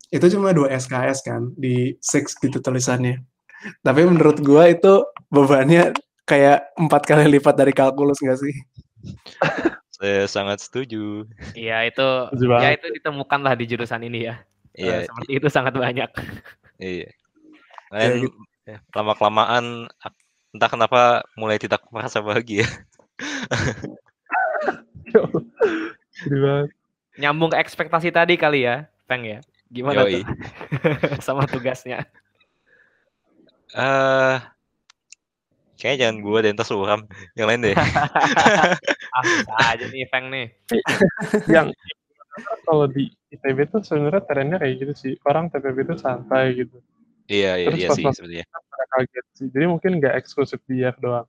itu 0.09 0.25
cuma 0.33 0.53
dua 0.57 0.73
SKS 0.73 1.25
kan 1.25 1.53
di 1.57 1.97
six 2.01 2.37
gitu 2.39 2.61
tulisannya 2.61 3.21
tapi 3.83 4.07
menurut 4.07 4.39
gua 4.41 4.71
itu 4.71 5.05
bebannya 5.29 5.93
kayak 6.29 6.73
empat 6.77 7.03
kali 7.09 7.25
lipat 7.27 7.57
dari 7.57 7.73
kalkulus 7.73 8.21
gak 8.21 8.39
sih 8.41 8.55
Saya 9.99 10.31
sangat 10.31 10.63
setuju. 10.63 11.27
Iya 11.59 11.91
itu, 11.91 12.07
ya 12.63 12.71
itu 12.71 12.87
ditemukan 13.03 13.41
lah 13.43 13.59
di 13.59 13.67
jurusan 13.67 14.07
ini 14.07 14.31
ya. 14.31 14.39
Eh, 14.79 14.87
Iya, 14.87 14.97
seperti 15.11 15.33
itu 15.43 15.49
sangat 15.51 15.75
banyak. 15.75 16.07
iya. 16.79 17.11
Ya, 17.91 18.07
Kalian 18.07 18.31
ya, 18.63 18.79
lama-kelamaan 18.95 19.91
entah 20.55 20.71
kenapa 20.71 21.25
mulai 21.37 21.59
tidak 21.61 21.83
merasa 21.93 22.25
bahagia. 22.25 22.65
Nyambung 27.19 27.51
ke 27.53 27.59
ekspektasi 27.59 28.15
tadi 28.15 28.39
kali 28.39 28.63
ya, 28.65 28.87
Peng 29.09 29.25
ya. 29.27 29.41
Gimana 29.69 30.09
Yoi. 30.09 30.25
tuh 30.25 30.27
sama 31.27 31.45
tugasnya? 31.45 32.09
Eh 33.77 34.37
kayaknya 35.79 36.09
jangan 36.09 36.17
gua 36.25 36.39
deh, 36.43 36.51
entar 36.51 36.67
suram. 36.67 37.07
Yang 37.37 37.47
lain 37.47 37.61
deh. 37.69 37.77
Ah, 39.19 39.75
aja 39.75 39.91
nih 39.91 40.07
Peng 40.13 40.31
nih. 40.31 40.47
Yang 41.51 41.75
kalau 42.63 42.87
di 42.87 43.11
ITB 43.35 43.67
tuh 43.67 43.83
sebenarnya 43.83 44.23
trennya 44.31 44.63
kayak 44.63 44.75
gitu 44.79 44.95
sih. 44.95 45.13
Orang 45.27 45.51
TPB 45.51 45.91
itu 45.91 45.99
santai 45.99 46.55
gitu. 46.55 46.79
iya, 47.27 47.59
iya, 47.59 47.67
Terus 47.67 47.79
iya 47.83 47.89
pas 47.91 47.99
sih 47.99 48.05
sebenarnya. 48.15 48.47
Pada 48.79 48.87
kaget 48.95 49.27
sih. 49.39 49.49
Jadi 49.51 49.67
mungkin 49.67 49.99
nggak 49.99 50.15
eksklusif 50.23 50.63
di 50.71 50.87
IF 50.87 50.97
doang. 51.03 51.27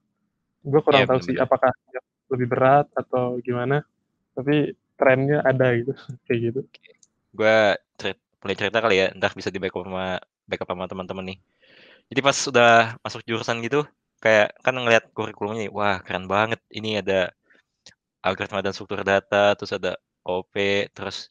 Gue 0.64 0.82
kurang 0.86 1.02
Iya, 1.02 1.10
tahu 1.10 1.20
sih 1.28 1.36
bener-bener. 1.36 1.46
apakah 1.46 1.72
IF 1.94 2.06
lebih 2.34 2.48
berat 2.54 2.88
atau 2.94 3.42
gimana. 3.42 3.82
Tapi 4.38 4.76
trennya 5.00 5.42
ada 5.50 5.66
gitu. 5.80 5.94
kayak 6.28 6.40
gitu. 6.54 6.62
Gua 7.38 7.74
cerit- 8.00 8.22
mulai 8.42 8.58
cerita 8.60 8.80
kali 8.84 8.96
ya, 9.02 9.08
ntar 9.18 9.32
bisa 9.38 9.50
di 9.54 9.60
backup 9.64 9.84
sama 9.86 10.06
backup 10.50 10.68
sama 10.72 10.86
teman-teman 10.92 11.26
nih. 11.34 11.38
Jadi 12.10 12.22
pas 12.28 12.38
sudah 12.48 12.72
masuk 13.06 13.22
jurusan 13.30 13.58
gitu, 13.66 13.82
kayak 14.24 14.48
kan 14.66 14.74
ngelihat 14.78 15.06
kurikulumnya, 15.18 15.70
wah 15.80 15.98
keren 16.06 16.26
banget. 16.34 16.60
Ini 16.78 16.90
ada 17.04 17.20
algoritma 18.28 18.60
dan 18.66 18.74
struktur 18.76 19.02
data, 19.12 19.56
terus 19.58 19.72
ada 19.76 19.92
OP, 20.28 20.54
terus 20.96 21.28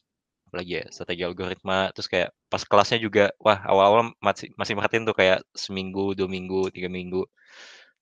apalagi 0.49 0.73
ya 0.83 0.85
strategi 0.95 1.23
algoritma, 1.29 1.93
terus 1.95 2.09
kayak 2.13 2.31
pas 2.53 2.63
kelasnya 2.65 2.99
juga, 3.07 3.25
wah 3.45 3.61
awal-awal 3.69 4.13
masih 4.25 4.49
masih 4.61 4.75
merhatiin 4.79 5.05
tuh 5.09 5.17
kayak 5.17 5.39
seminggu, 5.55 6.17
dua 6.19 6.29
minggu, 6.31 6.73
tiga 6.75 6.89
minggu. 6.91 7.23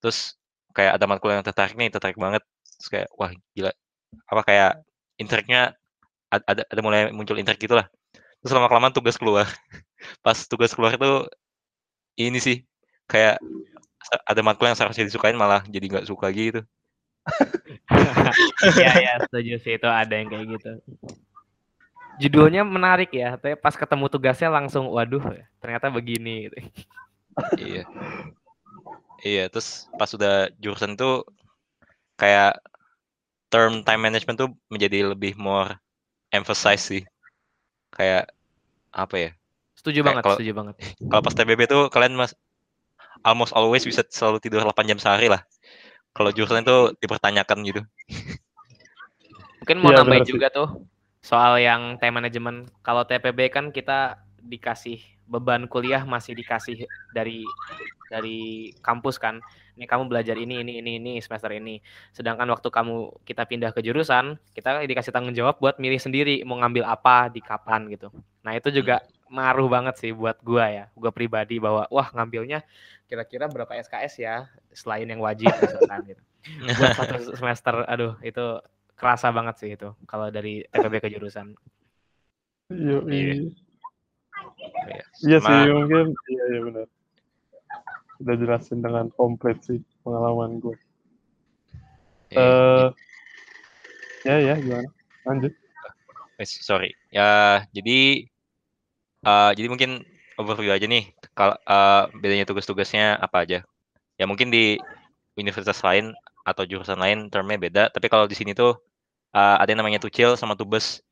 Terus 0.03 0.39
kayak 0.77 0.97
ada 1.01 1.07
matkul 1.11 1.33
yang 1.35 1.45
tertarik 1.47 1.75
nih, 1.79 1.89
tertarik 1.95 2.19
banget. 2.21 2.43
Terus 2.81 2.89
kayak 2.93 3.09
wah 3.19 3.33
gila, 3.57 3.73
apa 4.31 4.43
kayak 4.49 4.71
ad- 6.33 6.47
ada 6.47 6.63
ada 6.69 6.81
mulai 6.85 7.11
muncul 7.15 7.37
intrik 7.39 7.59
gitu 7.63 7.75
lah. 7.79 7.87
Terus 8.43 8.53
lama 8.57 8.69
kelamaan 8.71 8.95
tugas 8.97 9.17
keluar. 9.21 9.47
Pas 10.25 10.39
tugas 10.51 10.73
keluar 10.77 10.95
itu 10.97 11.11
ini 12.17 12.39
sih 12.41 12.57
kayak 13.11 13.41
ada 14.31 14.41
matkul 14.47 14.69
yang 14.71 14.79
seharusnya 14.79 15.07
disukain 15.09 15.37
malah 15.39 15.63
jadi 15.67 15.87
nggak 15.91 16.07
suka 16.09 16.29
gitu. 16.35 16.63
Iya 18.79 18.91
ya, 19.05 19.13
setuju 19.27 19.53
sih 19.63 19.73
itu 19.79 19.89
ada 19.89 20.15
yang 20.19 20.29
kayak 20.31 20.47
gitu. 20.59 20.71
Judulnya 22.17 22.65
menarik 22.65 23.13
ya, 23.13 23.37
tapi 23.37 23.57
pas 23.61 23.77
ketemu 23.77 24.09
tugasnya 24.09 24.49
langsung 24.49 24.89
waduh 24.89 25.21
ternyata 25.61 25.93
begini 25.93 26.49
gitu. 26.49 26.57
Iya. 27.61 27.85
Iya, 29.21 29.45
terus 29.53 29.89
pas 29.97 30.09
sudah 30.09 30.49
jurusan 30.57 30.97
itu 30.97 31.25
kayak 32.17 32.57
term 33.53 33.85
time 33.85 34.03
management 34.09 34.37
tuh 34.41 34.51
menjadi 34.73 35.13
lebih 35.13 35.37
more 35.37 35.77
emphasize 36.33 36.85
sih. 36.85 37.03
Kayak 37.93 38.33
apa 38.93 39.17
ya? 39.17 39.31
Setuju 39.77 40.01
Kayak 40.01 40.09
banget, 40.09 40.23
kalau 40.25 40.37
setuju 40.41 40.53
banget. 40.57 40.75
kalau 41.13 41.23
pas 41.23 41.35
TBB 41.37 41.61
tuh 41.69 41.83
kalian 41.93 42.17
mas 42.17 42.33
almost 43.25 43.53
always 43.53 43.85
bisa 43.85 44.01
selalu 44.09 44.41
tidur 44.41 44.65
8 44.65 44.89
jam 44.89 44.97
sehari 44.97 45.29
lah. 45.29 45.45
Kalau 46.17 46.33
jurusan 46.33 46.65
itu 46.65 46.97
dipertanyakan 46.97 47.59
gitu. 47.69 47.81
Mungkin 49.61 49.77
mau 49.85 49.93
Iya, 49.93 50.01
nambahin 50.01 50.25
juga 50.25 50.49
tuh 50.49 50.69
soal 51.27 51.59
yang 51.59 51.99
time 51.99 52.23
management. 52.23 52.71
Kalau 52.87 53.03
TPB 53.03 53.51
kan 53.51 53.75
kita 53.75 54.23
dikasih 54.47 55.03
beban 55.27 55.67
kuliah 55.67 56.07
masih 56.07 56.39
dikasih 56.39 56.87
dari 57.11 57.43
dari 58.07 58.71
kampus 58.79 59.19
kan. 59.19 59.43
Ini 59.75 59.85
kamu 59.85 60.09
belajar 60.09 60.39
ini 60.39 60.63
ini 60.63 60.79
ini 60.79 61.03
ini 61.03 61.13
semester 61.19 61.51
ini. 61.51 61.83
Sedangkan 62.15 62.47
waktu 62.49 62.71
kamu 62.71 63.27
kita 63.27 63.43
pindah 63.45 63.75
ke 63.75 63.83
jurusan, 63.83 64.39
kita 64.55 64.87
dikasih 64.87 65.11
tanggung 65.11 65.35
jawab 65.35 65.59
buat 65.59 65.83
milih 65.83 65.99
sendiri 65.99 66.47
mau 66.47 66.63
ngambil 66.63 66.87
apa 66.87 67.29
di 67.29 67.43
kapan 67.43 67.91
gitu. 67.91 68.09
Nah, 68.47 68.55
itu 68.55 68.71
juga 68.71 69.03
ngaruh 69.27 69.69
banget 69.69 69.95
sih 69.99 70.15
buat 70.15 70.39
gua 70.41 70.71
ya. 70.71 70.85
Gua 70.95 71.11
pribadi 71.11 71.59
bahwa 71.59 71.91
wah 71.91 72.09
ngambilnya 72.15 72.63
kira-kira 73.11 73.51
berapa 73.51 73.75
SKS 73.75 74.15
ya 74.23 74.47
selain 74.71 75.11
yang 75.11 75.21
wajib 75.21 75.51
misalkan 75.51 76.15
gitu. 76.15 76.23
Buat 76.79 76.95
satu 76.95 77.35
semester 77.35 77.75
aduh 77.91 78.15
itu 78.23 78.63
kerasa 78.97 79.29
banget 79.31 79.55
sih 79.61 79.71
itu 79.77 79.93
kalau 80.09 80.33
dari 80.33 80.65
TPB 80.73 81.05
ke 81.05 81.09
jurusan. 81.13 81.53
Iya, 82.73 82.99
Iya. 83.07 83.13
iya. 83.13 83.35
Iya. 84.89 85.05
Iya 85.23 85.39
sih, 85.41 85.59
mungkin 85.73 86.07
iya 86.33 86.45
iya 86.53 86.61
benar. 86.65 86.87
Udah 88.25 88.35
jelasin 88.41 88.81
dengan 88.81 89.07
komplit 89.13 89.61
sih 89.63 89.79
pengalaman 90.01 90.59
gue. 90.65 90.77
Iya, 92.33 92.41
Eh 92.43 92.89
ya 94.27 94.37
ya 94.43 94.55
gimana? 94.59 94.89
Lanjut. 95.29 95.53
Eh, 96.41 96.49
sorry. 96.49 96.91
Ya, 97.13 97.63
jadi 97.71 98.27
eh 99.27 99.51
jadi 99.57 99.69
mungkin 99.69 100.03
overview 100.41 100.73
aja 100.73 100.89
nih. 100.89 101.13
Kalau 101.37 101.55
eh, 101.57 102.03
bedanya 102.19 102.49
tugas-tugasnya 102.49 103.21
apa 103.21 103.45
aja? 103.45 103.59
Ya 104.17 104.25
mungkin 104.25 104.49
di 104.49 104.81
universitas 105.37 105.77
lain 105.85 106.17
atau 106.47 106.65
jurusan 106.65 106.97
lain 106.97 107.29
termnya 107.29 107.59
beda, 107.61 107.83
tapi 107.93 108.07
kalau 108.09 108.25
di 108.31 108.39
sini 108.39 108.55
tuh 108.57 108.79
eh, 109.37 109.57
ada 109.61 109.69
yang 109.69 109.81
namanya 109.85 110.01
tucil 110.01 110.35
sama 110.41 110.57
tubes. 110.57 111.05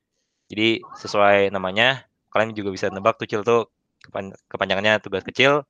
Jadi 0.49 0.81
sesuai 0.97 1.53
namanya, 1.53 2.09
kalian 2.33 2.57
juga 2.57 2.73
bisa 2.73 2.89
nebak 2.89 3.21
tucil 3.21 3.45
tuh 3.45 3.69
kepan- 4.09 4.37
kepanjangannya 4.49 5.01
tugas 5.05 5.25
kecil, 5.25 5.65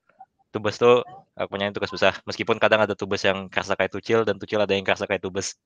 tubes 0.55 0.79
tuh 0.79 1.03
kepanjangannya 1.35 1.75
tugas 1.75 1.91
besar. 1.91 2.15
Meskipun 2.27 2.63
kadang 2.63 2.83
ada 2.87 2.95
tubes 2.95 3.23
yang 3.27 3.51
kerasa 3.51 3.75
kayak 3.75 3.91
tucil 3.91 4.23
dan 4.23 4.39
tucil 4.39 4.63
ada 4.63 4.71
yang 4.75 4.87
kerasa 4.87 5.07
kayak 5.11 5.23
tubes. 5.23 5.59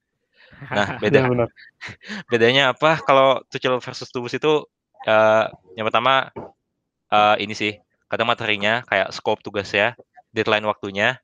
Nah, 0.72 0.96
beda 1.02 1.28
benar. 1.28 1.48
bedanya 2.32 2.72
apa 2.72 3.00
kalau 3.04 3.44
tucil 3.52 3.76
versus 3.80 4.08
tubus 4.08 4.32
itu 4.36 4.64
eh, 5.04 5.44
yang 5.76 5.86
pertama 5.88 6.32
eh, 7.12 7.36
ini 7.44 7.54
sih 7.56 7.72
kadang 8.08 8.28
materinya 8.28 8.80
kayak 8.88 9.12
scope 9.12 9.44
tugasnya 9.44 9.92
deadline 10.32 10.64
waktunya 10.64 11.20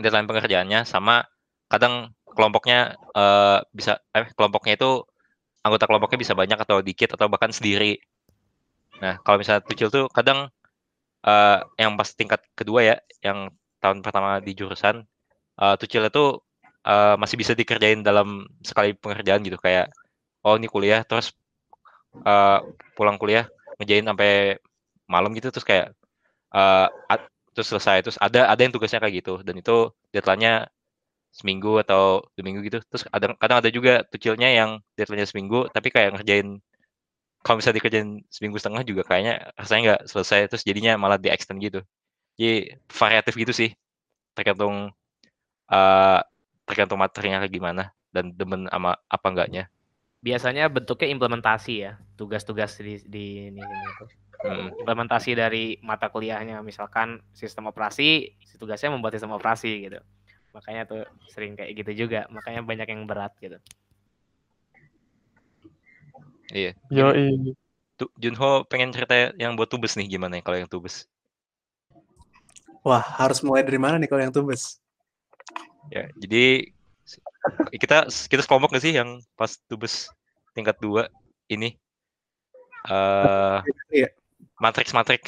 deadline 0.00 0.24
pengerjaannya 0.24 0.88
sama 0.88 1.28
kadang 1.68 2.12
kelompoknya 2.40 2.96
eh, 3.12 3.58
bisa 3.76 4.00
eh 4.16 4.32
kelompoknya 4.32 4.80
itu 4.80 5.04
anggota 5.66 5.84
kelompoknya 5.88 6.18
bisa 6.24 6.34
banyak 6.40 6.58
atau 6.64 6.80
dikit 6.80 7.12
atau 7.20 7.28
bahkan 7.28 7.52
sendiri. 7.52 8.00
Nah 9.02 9.20
kalau 9.24 9.36
misalnya 9.40 9.62
tucil 9.68 9.88
tuh 9.92 10.04
kadang 10.16 10.48
eh, 11.26 11.58
yang 11.82 11.92
pas 12.00 12.10
tingkat 12.16 12.40
kedua 12.58 12.80
ya 12.84 12.96
yang 13.26 13.52
tahun 13.82 14.00
pertama 14.04 14.40
di 14.46 14.52
jurusan 14.58 15.04
eh, 15.62 15.74
tucil 15.80 16.02
itu 16.08 16.24
eh, 16.86 17.14
masih 17.22 17.36
bisa 17.42 17.52
dikerjain 17.60 18.00
dalam 18.04 18.48
sekali 18.64 18.96
pengerjaan 18.96 19.42
gitu. 19.46 19.58
Kayak 19.60 19.92
oh 20.46 20.56
ini 20.60 20.68
kuliah 20.70 21.02
terus 21.08 21.32
eh, 22.26 22.58
pulang 22.96 23.16
kuliah 23.20 23.46
ngejain 23.80 24.06
sampai 24.06 24.60
malam 25.10 25.30
gitu 25.38 25.48
terus 25.54 25.66
kayak 25.66 25.86
ad- 27.10 27.30
terus 27.54 27.68
selesai 27.70 27.98
terus 28.06 28.18
ada 28.22 28.46
ada 28.50 28.60
yang 28.62 28.72
tugasnya 28.74 29.00
kayak 29.02 29.24
gitu. 29.24 29.34
Dan 29.46 29.60
itu 29.60 29.92
deadline-nya 30.14 30.70
seminggu 31.30 31.78
atau 31.78 32.26
dua 32.34 32.44
minggu 32.44 32.60
gitu 32.66 32.78
terus 32.90 33.06
ada 33.14 33.32
kadang 33.38 33.58
ada 33.62 33.70
juga 33.70 34.02
tucilnya 34.10 34.50
yang 34.50 34.70
deadline-nya 34.98 35.30
seminggu 35.30 35.70
tapi 35.70 35.94
kayak 35.94 36.18
ngerjain 36.18 36.58
kalau 37.40 37.62
bisa 37.62 37.70
dikerjain 37.70 38.26
seminggu 38.28 38.58
setengah 38.58 38.82
juga 38.84 39.02
kayaknya 39.06 39.54
rasanya 39.54 39.80
nggak 39.86 40.02
selesai 40.10 40.50
terus 40.50 40.66
jadinya 40.66 40.98
malah 40.98 41.16
di 41.16 41.30
extend 41.30 41.62
gitu 41.62 41.80
jadi 42.34 42.76
variatif 42.90 43.34
gitu 43.38 43.52
sih 43.54 43.70
tergantung 44.34 44.90
eh 45.70 46.20
tergantung 46.66 46.98
materinya 46.98 47.42
kayak 47.46 47.54
gimana 47.54 47.94
dan 48.10 48.34
demen 48.34 48.66
sama 48.66 48.98
apa 49.06 49.26
enggaknya 49.30 49.70
Biasanya 50.20 50.68
bentuknya 50.68 51.08
implementasi 51.16 51.72
ya, 51.80 51.96
tugas-tugas 52.20 52.76
di 52.76 53.00
di 53.08 53.48
ini, 53.48 53.56
ini 53.56 53.86
itu. 53.88 54.04
Mm. 54.40 54.84
Implementasi 54.84 55.32
dari 55.32 55.80
mata 55.80 56.12
kuliahnya 56.12 56.60
misalkan 56.60 57.24
sistem 57.32 57.72
operasi, 57.72 58.36
si 58.36 58.54
tugasnya 58.60 58.92
membuat 58.92 59.16
sistem 59.16 59.32
operasi 59.32 59.88
gitu. 59.88 60.00
Makanya 60.50 60.82
tuh 60.86 61.02
sering 61.30 61.54
kayak 61.54 61.72
gitu 61.78 62.06
juga, 62.06 62.26
makanya 62.30 62.60
banyak 62.66 62.88
yang 62.90 63.02
berat 63.06 63.32
gitu. 63.38 63.58
iya 66.50 66.74
Yo 66.90 67.14
Tu- 68.00 68.12
Junho 68.16 68.64
pengen 68.64 68.90
cerita 68.96 69.12
yang 69.36 69.54
buat 69.54 69.68
tubes 69.68 69.92
nih 69.92 70.08
gimana 70.08 70.40
ya 70.40 70.42
kalau 70.42 70.58
yang 70.58 70.70
tubes 70.72 71.04
Wah, 72.80 73.04
harus 73.20 73.44
mulai 73.44 73.60
dari 73.60 73.76
mana 73.76 74.00
nih 74.00 74.08
kalau 74.08 74.24
yang 74.24 74.32
tubes? 74.32 74.80
ya 75.92 76.08
jadi 76.16 76.70
kita 77.76 78.08
kita 78.30 78.40
sekelompok 78.46 78.72
nggak 78.72 78.84
sih 78.88 78.94
yang 78.96 79.20
pas 79.36 79.52
tubes 79.68 80.08
tingkat 80.56 80.78
dua 80.80 81.12
ini 81.50 81.76
eh 82.88 83.58
Iya. 83.90 84.08
matrix 84.56 84.94
matrix 84.96 85.22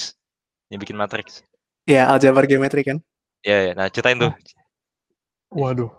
yang 0.72 0.80
bikin 0.80 0.96
matrix 0.96 1.44
Ya, 1.85 2.06
aljabar 2.08 2.46
geometri 2.46 2.87
kan? 2.87 3.02
ya, 3.42 3.58
ya. 3.68 3.72
nah 3.74 3.90
ceritain 3.90 4.16
tuh 4.16 4.32
Waduh. 5.52 5.90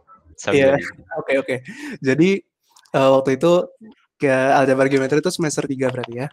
Iya. 0.49 0.75
Oke, 1.21 1.33
oke. 1.37 1.55
Jadi 2.01 2.41
eh, 2.93 3.09
waktu 3.13 3.37
itu 3.37 3.53
ke 4.17 4.33
aljabar 4.33 4.89
geometri 4.89 5.21
itu 5.21 5.29
semester 5.29 5.63
3 5.69 5.93
berarti 5.93 6.25
ya. 6.25 6.27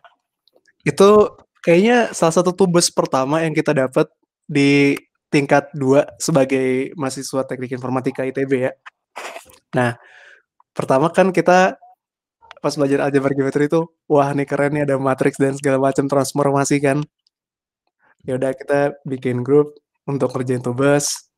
Itu 0.83 1.37
kayaknya 1.61 2.12
salah 2.16 2.35
satu 2.40 2.56
tugas 2.56 2.88
pertama 2.88 3.44
yang 3.44 3.52
kita 3.52 3.76
dapat 3.76 4.09
di 4.48 4.96
tingkat 5.30 5.70
2 5.76 6.16
sebagai 6.18 6.90
mahasiswa 6.96 7.44
teknik 7.46 7.76
informatika 7.76 8.24
ITB 8.24 8.52
ya. 8.66 8.72
Nah, 9.76 9.94
pertama 10.74 11.12
kan 11.12 11.30
kita 11.30 11.78
pas 12.61 12.74
belajar 12.76 13.09
aljabar 13.09 13.33
geometri 13.37 13.68
itu, 13.70 13.88
wah 14.11 14.30
nih 14.37 14.44
keren 14.48 14.72
nih 14.76 14.85
ada 14.88 14.96
matriks 15.00 15.38
dan 15.40 15.56
segala 15.56 15.80
macam 15.80 16.09
transformasi 16.11 16.76
kan. 16.83 17.00
Ya 18.28 18.37
udah 18.37 18.52
kita 18.52 19.00
bikin 19.09 19.40
grup 19.46 19.80
untuk 20.04 20.28
kerjain 20.35 20.61
tugas. 20.61 21.30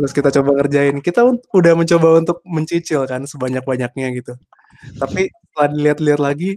Terus 0.00 0.16
kita 0.16 0.32
coba 0.32 0.56
ngerjain. 0.56 0.96
Kita 1.04 1.20
udah 1.28 1.72
mencoba 1.76 2.08
untuk 2.24 2.40
mencicil 2.48 3.04
kan 3.04 3.20
sebanyak-banyaknya 3.28 4.06
gitu. 4.16 4.32
Tapi 4.96 5.28
setelah 5.28 5.68
dilihat-lihat 5.76 6.20
lagi, 6.24 6.56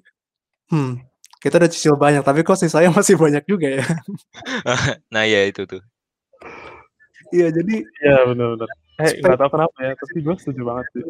hmm, 0.72 1.04
kita 1.44 1.60
udah 1.60 1.68
cicil 1.68 2.00
banyak, 2.00 2.24
tapi 2.24 2.48
kok 2.48 2.56
sisanya 2.56 2.88
masih 2.96 3.20
banyak 3.20 3.44
juga 3.44 3.84
ya. 3.84 3.86
nah 5.14 5.28
ya 5.28 5.44
itu 5.44 5.68
tuh 5.68 5.84
Iya, 7.36 7.52
jadi 7.52 7.84
Iya 7.84 8.18
benar-benar. 8.32 8.70
Eh 9.04 9.12
nggak 9.20 9.38
tahu 9.44 9.50
kenapa 9.60 9.78
ya, 9.84 9.92
tapi 10.00 10.18
gue 10.24 10.36
setuju 10.40 10.62
banget 10.64 10.86
sih. 10.96 11.04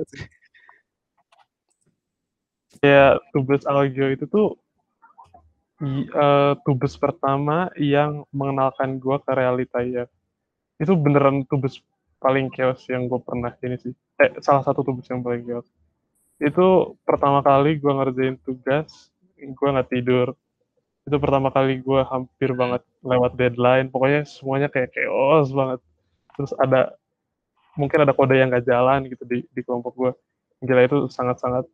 Kayak 2.81 3.21
tugas 3.29 3.61
algeo 3.69 4.09
itu 4.09 4.25
tuh 4.25 4.57
i- 5.85 6.09
eh, 6.09 6.53
tugas 6.65 6.97
pertama 6.97 7.69
yang 7.77 8.25
mengenalkan 8.33 8.97
gue 8.97 9.17
ke 9.21 9.31
realita 9.37 9.85
ya. 9.85 10.09
Itu 10.81 10.97
beneran 10.97 11.45
tugas 11.45 11.77
paling 12.23 12.47
chaos 12.55 12.79
yang 12.87 13.11
gue 13.11 13.19
pernah 13.19 13.51
ini 13.59 13.75
sih. 13.75 13.91
Eh, 14.23 14.31
salah 14.39 14.63
satu 14.63 14.79
tugas 14.79 15.03
yang 15.11 15.19
paling 15.19 15.43
chaos. 15.43 15.67
Itu 16.39 16.95
pertama 17.03 17.43
kali 17.43 17.75
gue 17.75 17.91
ngerjain 17.91 18.39
tugas, 18.39 19.11
gue 19.35 19.67
nggak 19.67 19.91
tidur. 19.91 20.31
Itu 21.03 21.19
pertama 21.19 21.51
kali 21.51 21.83
gue 21.83 21.99
hampir 22.07 22.55
banget 22.55 22.87
lewat 23.03 23.35
deadline. 23.35 23.91
Pokoknya 23.91 24.23
semuanya 24.23 24.71
kayak 24.71 24.95
chaos 24.95 25.51
banget. 25.51 25.83
Terus 26.39 26.55
ada 26.55 26.95
mungkin 27.75 28.07
ada 28.07 28.15
kode 28.15 28.39
yang 28.39 28.47
nggak 28.47 28.63
jalan 28.63 29.11
gitu 29.11 29.27
di 29.27 29.43
di 29.51 29.61
kelompok 29.67 29.93
gue. 29.99 30.11
Gila 30.63 30.87
itu 30.87 31.11
sangat-sangat 31.11 31.67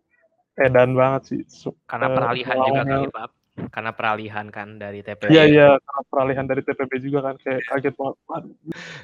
edan 0.57 0.97
banget 0.97 1.21
sih. 1.29 1.41
Karena 1.85 2.09
eh, 2.09 2.15
peralihan 2.17 2.57
juga 2.57 2.65
pengalaman 2.65 2.87
kali, 2.89 3.07
Pak. 3.13 3.29
Karena 3.67 3.91
peralihan 3.91 4.47
kan 4.47 4.79
dari 4.79 5.03
TPB. 5.03 5.35
Iya 5.35 5.43
iya 5.45 5.69
karena 5.75 6.01
peralihan 6.07 6.45
dari 6.47 6.61
TPB 6.63 6.91
juga 7.03 7.19
kan 7.27 7.35
kayak 7.43 7.61
kaget 7.67 7.95
banget. 7.99 8.43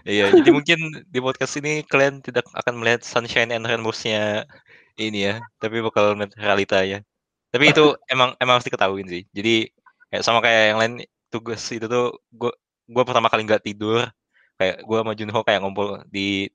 Iya 0.07 0.25
jadi 0.31 0.49
mungkin 0.55 0.79
di 1.09 1.19
podcast 1.19 1.59
ini 1.59 1.83
kalian 1.83 2.23
tidak 2.23 2.47
akan 2.55 2.79
melihat 2.79 3.01
sunshine 3.03 3.51
and 3.51 3.67
rainbows-nya 3.67 4.45
ini 4.95 5.27
ya 5.27 5.35
tapi 5.59 5.83
bakal 5.83 6.15
melihat 6.15 6.37
realitanya 6.39 6.99
tapi 7.51 7.71
itu 7.71 7.95
emang 8.07 8.35
emang 8.39 8.59
harus 8.59 8.67
diketahuin 8.67 9.07
sih 9.07 9.23
jadi 9.35 9.67
kayak 10.11 10.23
sama 10.23 10.39
kayak 10.39 10.63
yang 10.71 10.79
lain 10.79 10.93
tugas 11.27 11.59
itu 11.71 11.87
tuh 11.87 12.15
gue 12.31 12.51
gue 12.85 13.03
pertama 13.03 13.27
kali 13.27 13.43
nggak 13.43 13.65
tidur 13.65 14.07
kayak 14.55 14.85
gue 14.87 14.97
sama 15.01 15.13
Junho 15.17 15.39
kayak 15.43 15.59
ngumpul 15.59 15.99
di 16.07 16.47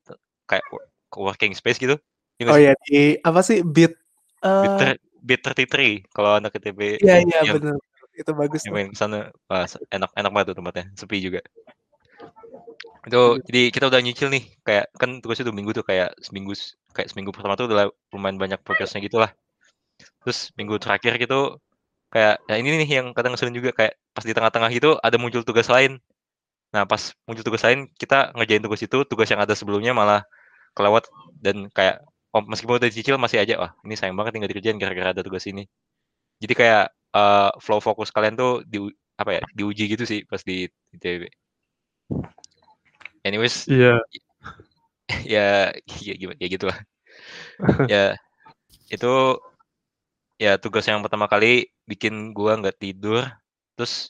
kayak 0.49 0.65
working 1.13 1.53
space 1.53 1.77
gitu. 1.77 1.99
Ya 2.39 2.41
nggak 2.49 2.55
Oh 2.55 2.57
sih? 2.57 2.65
ya 2.65 2.73
di 2.87 2.99
apa 3.21 3.39
sih 3.45 3.61
beat 3.61 3.93
Beat, 4.41 4.73
ter- 4.81 5.01
Beat 5.21 5.41
33 5.45 6.09
kalau 6.09 6.41
anak 6.41 6.57
ITB 6.57 6.97
iya 7.05 7.21
iya 7.21 7.53
bener 7.53 7.77
itu 8.15 8.31
bagus 8.35 8.61
tuh. 8.67 8.73
main 8.75 8.87
ke 8.91 8.97
sana 8.97 9.31
wah, 9.47 9.65
enak 9.91 10.11
enak 10.13 10.31
banget 10.31 10.47
tuh 10.51 10.57
tempatnya 10.59 10.85
sepi 10.95 11.17
juga. 11.23 11.41
Itu 13.07 13.41
jadi 13.47 13.61
kita 13.73 13.85
udah 13.89 14.01
nyicil 14.03 14.29
nih 14.29 14.43
kayak 14.61 14.85
kan 14.95 15.19
tugasnya 15.23 15.49
dua 15.49 15.55
minggu 15.57 15.71
tuh 15.73 15.85
kayak 15.85 16.13
seminggu 16.21 16.53
kayak 16.93 17.09
seminggu 17.09 17.31
pertama 17.33 17.57
tuh 17.57 17.65
udah 17.71 17.89
lumayan 18.13 18.37
banyak 18.37 18.59
progresnya 18.61 19.01
gitu 19.01 19.17
lah. 19.17 19.31
Terus 20.21 20.53
minggu 20.59 20.77
terakhir 20.77 21.17
gitu 21.17 21.57
kayak 22.11 22.43
ya 22.45 22.55
ini 22.59 22.83
nih 22.83 22.89
yang 23.01 23.07
kadang 23.15 23.33
ngeselin 23.33 23.55
juga 23.55 23.71
kayak 23.71 23.93
pas 24.11 24.25
di 24.27 24.33
tengah-tengah 24.35 24.69
gitu 24.75 24.89
ada 24.99 25.15
muncul 25.17 25.41
tugas 25.47 25.71
lain. 25.71 25.97
Nah 26.75 26.83
pas 26.85 27.15
muncul 27.25 27.43
tugas 27.47 27.63
lain 27.65 27.89
kita 27.97 28.35
ngerjain 28.37 28.63
tugas 28.63 28.81
itu 28.83 28.97
tugas 29.07 29.27
yang 29.31 29.41
ada 29.41 29.55
sebelumnya 29.57 29.95
malah 29.95 30.21
kelewat 30.75 31.07
dan 31.39 31.67
kayak 31.71 32.03
oh, 32.31 32.43
meskipun 32.43 32.79
udah 32.79 32.87
dicicil 32.87 33.15
masih 33.19 33.43
aja 33.43 33.59
wah 33.59 33.71
ini 33.83 33.95
sayang 33.99 34.15
banget 34.15 34.35
nih 34.35 34.39
nggak 34.43 34.51
dikerjain 34.55 34.77
gara-gara 34.79 35.09
ada 35.15 35.23
tugas 35.23 35.43
ini 35.47 35.67
jadi 36.41 36.53
kayak 36.57 36.85
eh, 37.15 37.51
flow 37.61 37.79
fokus 37.79 38.09
kalian 38.09 38.35
tuh 38.35 38.65
di 38.65 38.81
apa 39.15 39.37
ya 39.37 39.41
diuji 39.53 39.85
gitu 39.93 40.03
sih 40.03 40.25
pas 40.25 40.41
di 40.41 40.65
ITB 40.97 41.29
anyways 43.21 43.69
Iya. 43.69 44.01
ya 45.37 45.69
ya 46.01 46.13
gimana 46.17 46.39
ya 46.41 46.47
gitu 46.49 46.65
lah 46.65 46.79
ya 47.93 48.05
itu 48.89 49.13
ya 50.41 50.57
tugas 50.57 50.89
yang 50.89 51.05
pertama 51.05 51.29
kali 51.29 51.69
bikin 51.85 52.33
gua 52.33 52.57
nggak 52.57 52.81
tidur 52.81 53.29
terus 53.77 54.09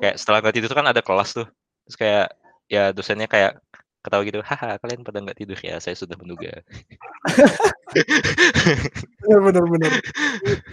kayak 0.00 0.16
setelah 0.16 0.38
nggak 0.40 0.54
tidur 0.56 0.68
tuh 0.72 0.78
kan 0.78 0.88
ada 0.88 1.02
kelas 1.04 1.30
tuh. 1.36 1.46
Terus 1.88 1.96
kayak 1.98 2.26
ya 2.70 2.94
dosennya 2.94 3.28
kayak 3.28 3.60
ketawa 4.02 4.22
gitu 4.26 4.42
haha 4.42 4.76
kalian 4.82 5.06
pada 5.06 5.22
nggak 5.22 5.38
tidur 5.38 5.58
ya 5.62 5.78
saya 5.78 5.94
sudah 5.94 6.18
menduga 6.18 6.50
Bener 9.22 9.40
bener 9.46 9.64
bener. 9.68 9.92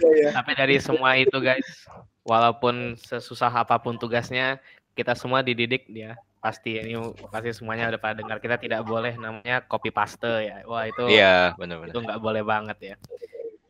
Iya 0.00 0.10
iya. 0.16 0.28
Tapi 0.34 0.50
dari 0.56 0.76
semua 0.82 1.14
itu 1.14 1.36
guys, 1.38 1.86
walaupun 2.26 2.96
sesusah 2.98 3.52
apa 3.52 3.78
pun 3.78 3.96
tugasnya, 4.00 4.58
kita 4.96 5.14
semua 5.14 5.40
dididik 5.44 5.86
dia 5.88 6.18
pasti 6.40 6.80
ini 6.80 6.96
pasti 7.28 7.52
semuanya 7.52 7.92
udah 7.92 8.00
pada 8.00 8.16
dengar 8.16 8.40
kita 8.40 8.56
tidak 8.56 8.80
boleh 8.88 9.12
namanya 9.20 9.60
copy 9.68 9.92
paste 9.92 10.48
ya. 10.48 10.64
Wah 10.64 10.88
itu 10.88 11.04
iya 11.12 11.52
benar-benar 11.60 11.92
itu 11.92 11.98
nggak 12.00 12.20
boleh 12.20 12.42
banget 12.42 12.78
ya. 12.80 12.94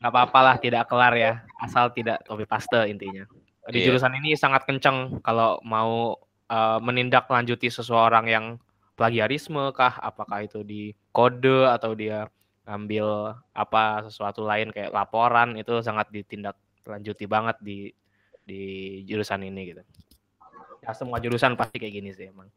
Nggak 0.00 0.12
apa-apa 0.14 0.38
lah 0.40 0.56
tidak 0.56 0.86
kelar 0.88 1.12
ya, 1.18 1.32
asal 1.60 1.90
tidak 1.92 2.22
copy 2.24 2.46
paste 2.46 2.80
intinya. 2.88 3.26
Di 3.68 3.82
Iya. 3.84 3.92
jurusan 3.92 4.14
ini 4.22 4.38
sangat 4.38 4.64
kenceng 4.64 5.20
kalau 5.20 5.60
mau 5.66 6.16
eh, 6.50 6.78
menindaklanjuti 6.82 7.68
seseorang 7.70 8.26
yang 8.26 8.44
plagiarisme 9.00 9.72
kah, 9.72 9.96
apakah 9.96 10.44
itu 10.44 10.60
di 10.60 10.92
kode 11.08 11.64
atau 11.72 11.96
dia 11.96 12.28
ambil 12.68 13.32
apa 13.56 14.04
sesuatu 14.04 14.44
lain 14.44 14.68
kayak 14.68 14.92
laporan 14.92 15.56
itu 15.56 15.80
sangat 15.80 16.12
ditindaklanjuti 16.12 17.24
banget 17.24 17.56
di 17.64 17.88
di 18.44 18.62
jurusan 19.08 19.48
ini 19.48 19.72
gitu. 19.72 19.82
Ya 20.84 20.92
semua 20.92 21.16
jurusan 21.16 21.56
pasti 21.56 21.80
kayak 21.80 21.94
gini 21.96 22.12
sih 22.12 22.28
emang. 22.28 22.52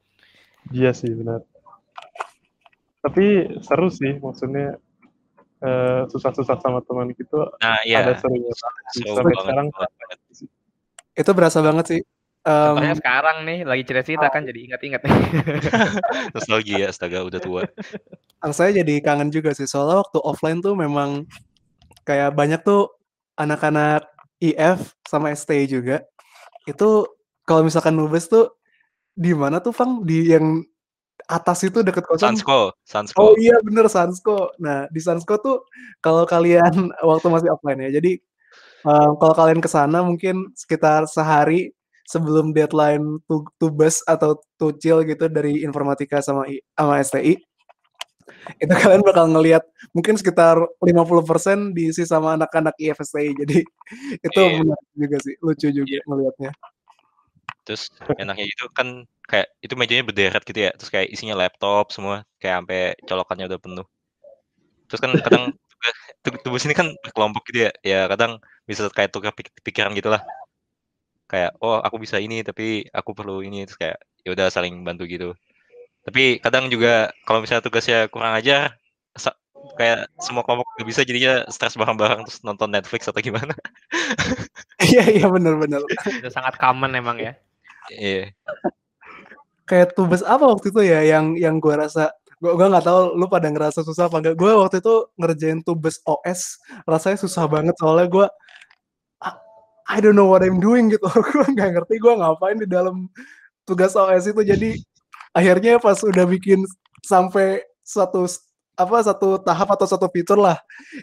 Iya 0.75 0.91
sih 0.91 1.15
benar. 1.15 1.47
Tapi 2.99 3.55
seru 3.63 3.87
sih 3.87 4.19
maksudnya 4.19 4.75
eh, 5.63 6.01
susah-susah 6.11 6.59
sama 6.59 6.83
teman 6.83 7.15
gitu 7.15 7.39
nah 7.63 7.79
ada 7.79 7.87
iya 7.87 8.19
serunya. 8.19 8.51
seru 8.91 9.15
Sampai 9.15 9.31
banget, 9.31 9.43
sekarang 9.47 9.67
banget. 9.71 10.19
Itu 11.15 11.31
berasa 11.31 11.63
banget 11.63 11.85
sih. 11.87 12.01
Contohnya 12.43 12.99
sekarang 12.99 13.47
nih 13.47 13.63
lagi 13.63 13.83
cerita-cerita 13.87 14.27
kan 14.27 14.43
jadi 14.43 14.59
ingat-ingat. 14.67 15.01
Nih. 15.07 15.15
nostalgia 16.35 16.91
astaga 16.91 17.23
udah 17.23 17.39
tua. 17.39 17.63
Ang 18.43 18.51
saya 18.51 18.75
jadi 18.83 18.99
kangen 18.99 19.31
juga 19.31 19.55
sih 19.55 19.63
soalnya 19.63 20.03
waktu 20.03 20.19
offline 20.19 20.59
tuh 20.59 20.75
memang 20.75 21.23
kayak 22.03 22.35
banyak 22.35 22.59
tuh 22.67 22.91
anak-anak 23.39 24.03
IF 24.43 24.91
sama 25.07 25.31
ST 25.31 25.55
juga. 25.71 26.03
Itu 26.67 27.07
kalau 27.47 27.63
misalkan 27.63 27.95
nubes 27.95 28.27
tuh 28.27 28.59
di 29.15 29.31
mana 29.31 29.63
tuh 29.63 29.71
Fang? 29.71 30.03
Di 30.03 30.35
yang 30.35 30.67
atas 31.31 31.63
itu 31.63 31.79
deket 31.79 32.03
kosan? 32.03 32.35
Sansko 32.35 32.75
Sansko. 32.83 33.15
Oh 33.23 33.31
iya 33.39 33.55
bener 33.63 33.87
Sansko. 33.87 34.51
Nah 34.59 34.91
di 34.91 34.99
Sansko 34.99 35.39
tuh 35.39 35.63
kalau 36.03 36.27
kalian 36.27 36.91
waktu 37.07 37.27
masih 37.31 37.55
offline 37.55 37.87
ya, 37.87 38.03
jadi 38.03 38.19
em, 38.83 39.11
kalau 39.15 39.31
kalian 39.31 39.63
ke 39.63 39.69
sana 39.71 40.03
mungkin 40.03 40.51
sekitar 40.59 41.07
sehari 41.07 41.71
sebelum 42.07 42.51
deadline 42.51 43.19
tu- 43.25 43.47
tubes 43.59 44.03
atau 44.03 44.39
tucil 44.59 45.03
gitu 45.07 45.27
dari 45.31 45.63
informatika 45.63 46.19
sama 46.19 46.47
I- 46.47 46.63
sama 46.75 46.99
STI, 46.99 47.35
itu 48.59 48.73
kalian 48.73 49.03
bakal 49.03 49.27
ngelihat 49.31 49.63
mungkin 49.95 50.15
sekitar 50.19 50.59
50% 50.83 51.75
diisi 51.75 52.03
sama 52.03 52.35
anak-anak 52.35 52.75
IFSTI. 52.79 53.31
Jadi 53.39 53.57
itu 54.27 54.41
Iya. 54.41 54.59
menarik 54.59 54.89
juga 54.95 55.17
sih, 55.23 55.35
lucu 55.39 55.67
juga 55.71 55.97
ngelihatnya. 56.07 56.51
terus 57.63 57.87
enaknya 58.19 58.43
itu 58.43 58.67
kan 58.75 59.07
kayak 59.23 59.47
itu 59.63 59.71
mejanya 59.79 60.03
berderet 60.03 60.43
gitu 60.43 60.67
ya 60.67 60.75
terus 60.75 60.91
kayak 60.91 61.07
isinya 61.07 61.31
laptop 61.31 61.95
semua 61.95 62.27
kayak 62.35 62.59
sampai 62.59 62.81
colokannya 63.07 63.47
udah 63.47 63.55
penuh 63.55 63.87
terus 64.91 64.99
kan 64.99 65.15
kadang 65.23 65.47
tugas 65.71 65.95
tu- 66.19 66.41
tugas 66.43 66.63
ini 66.67 66.75
kan 66.75 66.91
berkelompok 67.07 67.47
gitu 67.47 67.71
ya 67.71 67.71
ya 67.87 67.99
kadang 68.11 68.43
bisa 68.67 68.91
kayak 68.91 69.15
tukar 69.15 69.31
pik- 69.31 69.55
pikiran 69.63 69.95
gitu 69.95 70.11
lah 70.11 70.19
kayak 71.33 71.57
oh 71.65 71.81
aku 71.81 71.97
bisa 71.97 72.21
ini 72.21 72.45
tapi 72.45 72.85
aku 72.93 73.17
perlu 73.17 73.41
ini 73.41 73.65
terus 73.65 73.77
kayak 73.81 73.97
ya 74.21 74.29
udah 74.37 74.47
saling 74.53 74.85
bantu 74.85 75.09
gitu 75.09 75.33
tapi 76.05 76.37
kadang 76.37 76.69
juga 76.69 77.09
kalau 77.25 77.41
misalnya 77.41 77.65
tugasnya 77.65 78.05
kurang 78.13 78.37
aja 78.37 78.69
kayak 79.79 80.11
semua 80.19 80.43
kelompok 80.43 80.67
gak 80.75 80.85
bisa 80.85 81.01
jadinya 81.07 81.47
stres 81.47 81.79
bareng-bareng 81.79 82.27
terus 82.27 82.43
nonton 82.43 82.67
Netflix 82.69 83.07
atau 83.07 83.23
gimana 83.23 83.55
Iya 84.83 85.07
iya 85.09 85.25
bener-bener. 85.31 85.79
itu 86.19 86.29
sangat 86.29 86.59
common 86.59 86.91
emang 86.93 87.17
ya. 87.17 87.33
iya 87.89 88.29
kayak 89.63 89.95
tubes 89.95 90.19
apa 90.21 90.43
waktu 90.43 90.69
itu 90.69 90.81
ya 90.83 90.99
yang 91.07 91.39
yang 91.39 91.55
gua 91.63 91.87
rasa 91.87 92.11
gua 92.43 92.53
gua 92.59 92.67
nggak 92.75 92.85
tahu 92.85 92.99
lu 93.15 93.25
pada 93.31 93.47
ngerasa 93.47 93.79
susah 93.87 94.11
apa 94.11 94.19
enggak. 94.19 94.35
Gua 94.35 94.67
waktu 94.67 94.83
itu 94.83 94.95
ngerjain 95.15 95.59
tubes 95.63 96.03
OS 96.03 96.59
rasanya 96.83 97.17
susah 97.23 97.47
banget 97.47 97.75
soalnya 97.79 98.07
gua 98.11 98.27
"Ah, 98.27 98.31
I 99.89 99.99
don't 99.99 100.15
know 100.15 100.29
what 100.29 100.45
I'm 100.45 100.59
doing 100.63 100.91
gitu. 100.93 101.03
gua 101.33 101.45
nggak 101.47 101.69
ngerti 101.79 101.95
gua 101.99 102.13
ngapain 102.19 102.57
di 102.59 102.67
dalam 102.69 103.07
tugas 103.67 103.95
OS 103.95 104.31
itu. 104.31 104.41
Jadi 104.43 104.79
akhirnya 105.35 105.81
pas 105.81 105.99
udah 106.03 106.25
bikin 106.27 106.63
sampai 107.03 107.63
satu 107.83 108.23
apa 108.73 108.97
satu 109.05 109.37
tahap 109.43 109.69
atau 109.75 109.85
satu 109.85 110.09
fitur 110.09 110.39
lah 110.39 110.57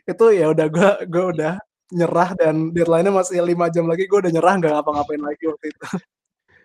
itu 0.08 0.24
ya 0.34 0.50
udah 0.50 0.66
gua 0.66 0.90
gua 1.06 1.24
udah 1.30 1.52
nyerah 1.90 2.34
dan 2.38 2.74
deadline-nya 2.74 3.12
masih 3.14 3.42
lima 3.42 3.66
jam 3.70 3.86
lagi 3.86 4.08
gua 4.10 4.24
udah 4.26 4.32
nyerah 4.32 4.54
nggak 4.58 4.72
ngapa-ngapain 4.74 5.22
lagi 5.22 5.44
waktu 5.46 5.66
itu. 5.70 5.84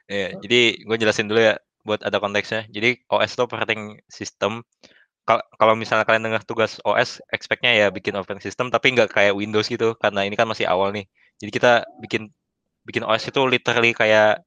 Iya, 0.05 0.37
jadi 0.37 0.85
gue 0.85 0.97
jelasin 1.01 1.25
dulu 1.25 1.41
ya 1.41 1.57
buat 1.81 2.01
ada 2.05 2.21
konteksnya. 2.21 2.69
Jadi 2.69 3.01
OS 3.09 3.33
itu 3.33 3.41
operating 3.41 3.97
system. 4.05 4.61
Kal- 5.25 5.41
Kalau 5.57 5.73
misalnya 5.73 6.05
kalian 6.05 6.29
dengar 6.29 6.45
tugas 6.45 6.77
OS, 6.85 7.17
expect-nya 7.33 7.73
ya 7.73 7.87
bikin 7.89 8.13
operating 8.13 8.45
system, 8.45 8.69
tapi 8.69 8.93
nggak 8.93 9.09
kayak 9.09 9.33
Windows 9.33 9.65
gitu, 9.65 9.97
karena 9.97 10.21
ini 10.21 10.37
kan 10.37 10.45
masih 10.45 10.69
awal 10.69 10.93
nih. 10.93 11.09
Jadi 11.45 11.51
kita 11.57 11.71
bikin 12.03 12.23
bikin 12.87 13.03
OS 13.05 13.25
itu 13.29 13.41
literally 13.45 13.93
kayak 13.93 14.41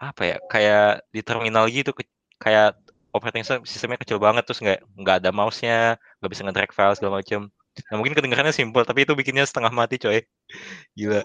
apa 0.00 0.22
ya? 0.30 0.36
Kayak 0.52 0.84
di 1.14 1.20
terminal 1.26 1.64
gitu, 1.72 1.90
ke- 1.96 2.08
kayak 2.40 2.76
operating 3.16 3.44
system 3.46 3.62
sistemnya 3.68 3.98
kecil 4.02 4.18
banget, 4.22 4.44
terus 4.48 4.60
nggak 4.64 4.80
nggak 5.00 5.16
ada 5.24 5.30
mouse-nya, 5.34 5.98
nggak 6.20 6.30
bisa 6.32 6.42
nge-drag 6.46 6.72
file 6.76 6.94
segala 6.98 7.20
macam. 7.22 7.50
Nah 7.90 7.96
mungkin 7.98 8.14
kedengarannya 8.18 8.54
simple, 8.56 8.84
tapi 8.88 9.04
itu 9.06 9.12
bikinnya 9.18 9.44
setengah 9.48 9.72
mati 9.74 9.96
coy. 10.02 10.20
Gila. 10.98 11.22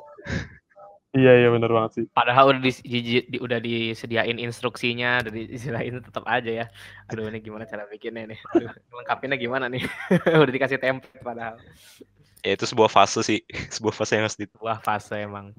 Iya 1.16 1.32
iya 1.40 1.48
benar 1.56 1.72
banget 1.76 1.92
sih. 1.96 2.06
Padahal 2.18 2.44
udah 2.52 2.62
dis- 2.68 2.84
di, 2.84 3.00
di- 3.32 3.40
udah 3.46 3.60
disediain 3.64 4.36
instruksinya, 4.46 5.24
udah 5.24 5.32
disediain 5.32 5.96
tetap 6.04 6.26
aja 6.28 6.52
ya. 6.60 6.66
Aduh 7.08 7.24
ini 7.32 7.40
gimana 7.40 7.64
cara 7.72 7.88
bikinnya 7.88 8.22
nih? 8.36 8.40
Aduh, 8.52 8.68
lengkapinnya 9.00 9.38
gimana 9.40 9.66
nih? 9.72 9.82
udah 10.44 10.54
dikasih 10.56 10.80
template 10.84 11.24
padahal. 11.24 11.56
Ya 12.46 12.54
itu 12.54 12.66
sebuah 12.70 12.94
fase 12.94 13.26
sih, 13.26 13.40
sebuah 13.76 13.94
fase 13.98 14.22
yang 14.22 14.30
harus 14.30 14.38
di 14.38 14.46
Wah 14.62 14.78
fase 14.78 15.26
emang. 15.26 15.52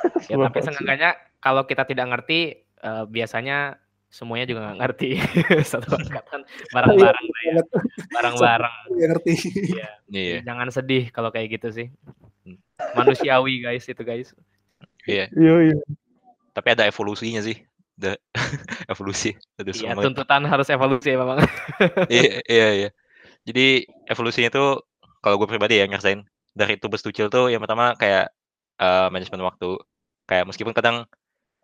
Ya 0.00 0.38
Sebuah 0.38 0.48
tapi 0.48 0.64
seenggaknya 0.64 1.10
kalau 1.44 1.68
kita 1.68 1.84
tidak 1.84 2.08
ngerti, 2.08 2.56
eh, 2.64 3.04
biasanya 3.04 3.76
semuanya 4.08 4.48
juga 4.48 4.64
nggak 4.64 4.78
ngerti. 4.80 5.10
Satu 5.70 5.92
angkatan 5.92 6.40
bareng-bareng 6.72 7.26
ya. 7.44 7.60
Bareng-bareng. 8.08 8.74
Ngerti. 8.96 9.34
Iya. 9.76 9.88
Iya. 10.08 10.38
Jangan 10.40 10.72
sedih 10.72 11.12
kalau 11.12 11.28
kayak 11.28 11.60
gitu 11.60 11.68
sih. 11.68 11.86
Manusiawi 12.96 13.60
guys 13.60 13.84
itu 13.92 14.00
guys. 14.00 14.32
Iya. 15.04 15.28
Iya 15.36 15.54
iya. 15.68 15.76
Tapi 16.56 16.68
ada 16.72 16.88
evolusinya 16.88 17.44
sih. 17.44 17.60
Ada 18.00 18.16
evolusi. 18.88 19.36
Ada 19.60 19.76
Iya 19.76 20.00
tuntutan 20.00 20.48
harus 20.48 20.64
evolusi 20.72 21.12
memang. 21.12 21.44
iya, 22.08 22.40
iya, 22.48 22.68
iya. 22.72 22.90
Jadi 23.44 23.84
evolusinya 24.08 24.48
tuh 24.48 24.89
kalau 25.22 25.36
gue 25.40 25.48
pribadi 25.50 25.80
ya 25.80 25.86
ngerasain 25.88 26.20
dari 26.56 26.74
tubes 26.80 27.02
tucil 27.06 27.26
tuh 27.32 27.48
yang 27.52 27.60
pertama 27.64 27.94
kayak 28.00 28.32
eh, 28.82 29.08
manajemen 29.12 29.42
waktu. 29.48 29.78
Kayak 30.28 30.44
meskipun 30.50 30.74
kadang 30.76 30.96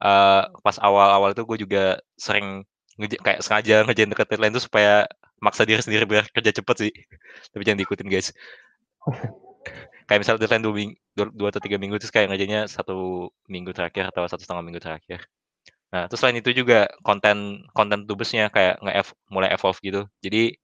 eh, 0.04 0.42
pas 0.64 0.76
awal-awal 0.82 1.32
itu 1.34 1.42
gue 1.48 1.58
juga 1.64 1.82
sering 2.18 2.64
kayak 3.00 3.40
sengaja 3.44 3.84
ngejain 3.86 4.10
deket 4.12 4.26
deadline 4.32 4.54
itu 4.56 4.64
supaya 4.68 5.04
maksa 5.44 5.62
diri 5.68 5.80
sendiri 5.84 6.04
biar 6.08 6.24
kerja 6.34 6.52
cepet 6.58 6.76
sih. 6.88 6.92
Tapi 7.52 7.62
jangan 7.66 7.80
diikutin 7.82 8.08
guys. 8.12 8.32
kayak 10.06 10.18
misalnya 10.22 10.40
deadline 10.46 10.64
dua, 10.64 10.74
ming- 10.74 10.98
dua, 11.14 11.48
atau 11.50 11.62
tiga 11.62 11.76
minggu 11.80 11.96
terus 11.98 12.14
kayak 12.14 12.30
ngerjainnya 12.30 12.70
satu 12.70 13.30
minggu 13.50 13.70
terakhir 13.74 14.10
atau 14.10 14.22
satu 14.30 14.42
setengah 14.44 14.64
minggu 14.66 14.80
terakhir. 14.82 15.26
Nah, 15.94 16.06
terus 16.10 16.20
selain 16.22 16.38
itu 16.38 16.50
juga 16.52 16.90
konten 17.06 17.66
konten 17.72 18.04
tugasnya 18.08 18.50
kayak 18.54 18.82
nge 18.84 19.14
mulai 19.30 19.50
evolve 19.54 19.78
gitu. 19.82 20.02
Jadi 20.24 20.58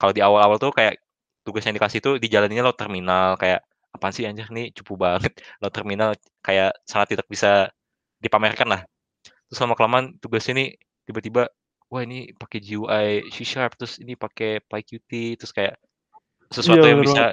kalau 0.00 0.12
di 0.16 0.22
awal-awal 0.24 0.58
tuh 0.62 0.72
kayak 0.74 1.00
tugas 1.50 1.66
yang 1.66 1.74
dikasih 1.74 1.98
tuh 1.98 2.14
dijalaninnya 2.22 2.62
lo 2.62 2.70
terminal 2.78 3.34
kayak 3.34 3.66
apaan 3.90 4.14
sih 4.14 4.22
anjir 4.22 4.46
nih 4.54 4.70
cupu 4.70 4.94
banget 4.94 5.34
lo 5.58 5.66
terminal 5.74 6.14
kayak 6.46 6.78
sangat 6.86 7.18
tidak 7.18 7.26
bisa 7.26 7.74
dipamerkan 8.22 8.70
lah. 8.70 8.82
Terus 9.50 9.58
lama 9.58 9.74
kelamaan 9.74 10.14
tugas 10.22 10.46
ini 10.46 10.78
tiba-tiba 11.02 11.50
wah 11.90 12.02
ini 12.06 12.30
pakai 12.38 12.62
GUI 12.62 13.26
C 13.34 13.42
Sharp 13.42 13.74
terus 13.74 13.98
ini 13.98 14.14
pakai 14.14 14.62
PyQt 14.62 15.10
terus 15.42 15.50
kayak 15.50 15.74
sesuatu 16.54 16.86
Iya, 16.86 16.94
yang 16.94 17.02
bisa 17.02 17.24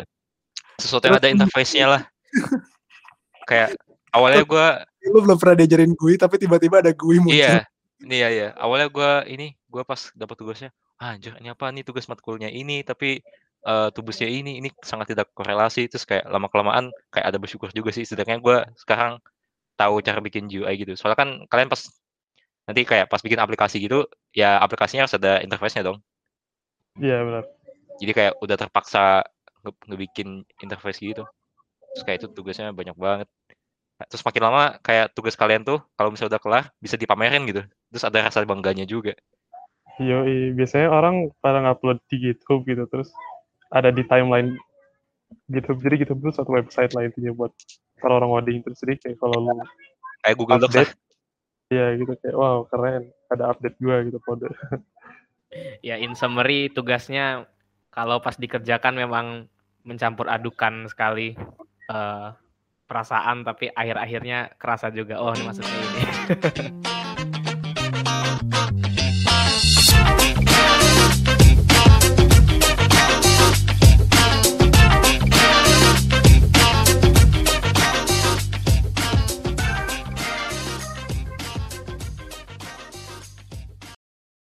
sesuatu 0.81 1.05
yang 1.05 1.21
ada 1.21 1.29
interface-nya 1.29 1.85
lah. 1.85 2.01
kayak 3.49 3.77
awalnya 4.11 4.41
gua 4.43 4.81
Lu 5.11 5.23
belum 5.23 5.37
pernah 5.39 5.55
diajarin 5.63 5.93
GUI 5.95 6.15
tapi 6.19 6.35
tiba-tiba 6.35 6.83
ada 6.83 6.91
GUI 6.91 7.19
muncul. 7.23 7.39
Iya, 7.39 7.63
iya 8.03 8.27
iya. 8.27 8.47
Awalnya 8.59 8.87
gua 8.91 9.23
ini, 9.23 9.55
gua 9.71 9.87
pas 9.87 10.11
dapat 10.13 10.35
tugasnya, 10.35 10.69
ah, 10.99 11.15
anjir 11.15 11.35
ini 11.39 11.47
apa 11.51 11.71
nih 11.71 11.83
tugas 11.87 12.11
matkulnya 12.11 12.51
ini, 12.51 12.83
tapi 12.83 13.23
eh 13.67 13.89
tugasnya 13.95 14.27
ini, 14.31 14.63
ini 14.63 14.69
sangat 14.79 15.11
tidak 15.11 15.27
korelasi. 15.35 15.91
Terus 15.91 16.07
kayak 16.07 16.25
lama 16.31 16.47
kelamaan 16.47 16.85
kayak 17.11 17.25
ada 17.35 17.37
bersyukur 17.41 17.69
juga 17.75 17.91
sih. 17.91 18.07
Sedangkan 18.07 18.39
gua 18.39 18.63
sekarang 18.79 19.19
tahu 19.77 20.01
cara 20.01 20.19
bikin 20.23 20.47
GUI 20.47 20.75
gitu. 20.81 20.93
Soalnya 20.97 21.19
kan 21.19 21.29
kalian 21.51 21.69
pas 21.69 21.81
nanti 22.67 22.81
kayak 22.83 23.07
pas 23.11 23.21
bikin 23.23 23.39
aplikasi 23.39 23.79
gitu, 23.79 24.07
ya 24.35 24.59
aplikasinya 24.59 25.07
harus 25.07 25.15
ada 25.15 25.39
interface-nya 25.39 25.87
dong. 25.87 25.99
Iya 26.99 27.23
benar. 27.23 27.43
Jadi 28.01 28.11
kayak 28.11 28.33
udah 28.43 28.57
terpaksa 28.59 29.23
nge- 29.63 29.83
ngebikin 29.87 30.43
interface 30.63 30.99
gitu. 30.99 31.23
Terus 31.93 32.03
kayak 32.03 32.17
itu 32.23 32.27
tugasnya 32.33 32.75
banyak 32.75 32.95
banget. 32.97 33.27
Terus 34.11 34.21
makin 34.21 34.43
lama 34.45 34.77
kayak 34.85 35.15
tugas 35.17 35.33
kalian 35.33 35.65
tuh 35.65 35.81
kalau 35.97 36.13
misalnya 36.13 36.37
udah 36.37 36.41
kelar 36.43 36.63
bisa 36.77 36.99
dipamerin 36.99 37.43
gitu. 37.49 37.63
Terus 37.89 38.03
ada 38.03 38.19
rasa 38.27 38.45
bangganya 38.45 38.85
juga. 38.85 39.15
Yoi, 39.97 40.53
biasanya 40.53 40.93
orang 40.93 41.33
pada 41.41 41.57
ngupload 41.65 41.97
di 42.05 42.21
GitHub 42.21 42.61
gitu 42.69 42.85
terus 42.85 43.09
ada 43.71 43.89
di 43.91 44.03
timeline 44.07 44.55
GitHub. 45.51 45.79
Jadi 45.79 46.05
GitHub 46.05 46.19
itu 46.19 46.31
satu 46.35 46.51
website 46.55 46.91
lah 46.95 47.07
intinya 47.07 47.31
buat 47.35 47.51
kalau 47.97 48.21
orang 48.21 48.31
coding 48.41 48.57
terus 48.61 48.77
jadi 48.83 48.93
kayak 49.01 49.17
kalau 49.17 49.37
lu 49.41 49.57
Kayak 50.25 50.35
Google 50.37 50.59
Docs 50.59 50.75
lah. 50.75 50.83
update, 50.83 50.93
ya 51.71 51.85
gitu 51.95 52.13
kayak 52.19 52.35
wow 52.35 52.65
keren 52.67 53.03
ada 53.31 53.43
update 53.53 53.77
gua 53.79 53.95
gitu 54.05 54.19
kode. 54.23 54.49
Ya 55.79 55.95
in 55.95 56.11
summary 56.11 56.67
tugasnya 56.67 57.47
kalau 57.87 58.19
pas 58.19 58.35
dikerjakan 58.35 58.99
memang 58.99 59.47
mencampur 59.87 60.27
adukan 60.27 60.91
sekali 60.91 61.39
eh, 61.87 62.27
perasaan 62.83 63.47
tapi 63.47 63.71
akhir-akhirnya 63.71 64.59
kerasa 64.59 64.91
juga 64.91 65.23
oh 65.23 65.31
ini 65.31 65.47
maksudnya 65.47 65.71
ini. 65.71 66.01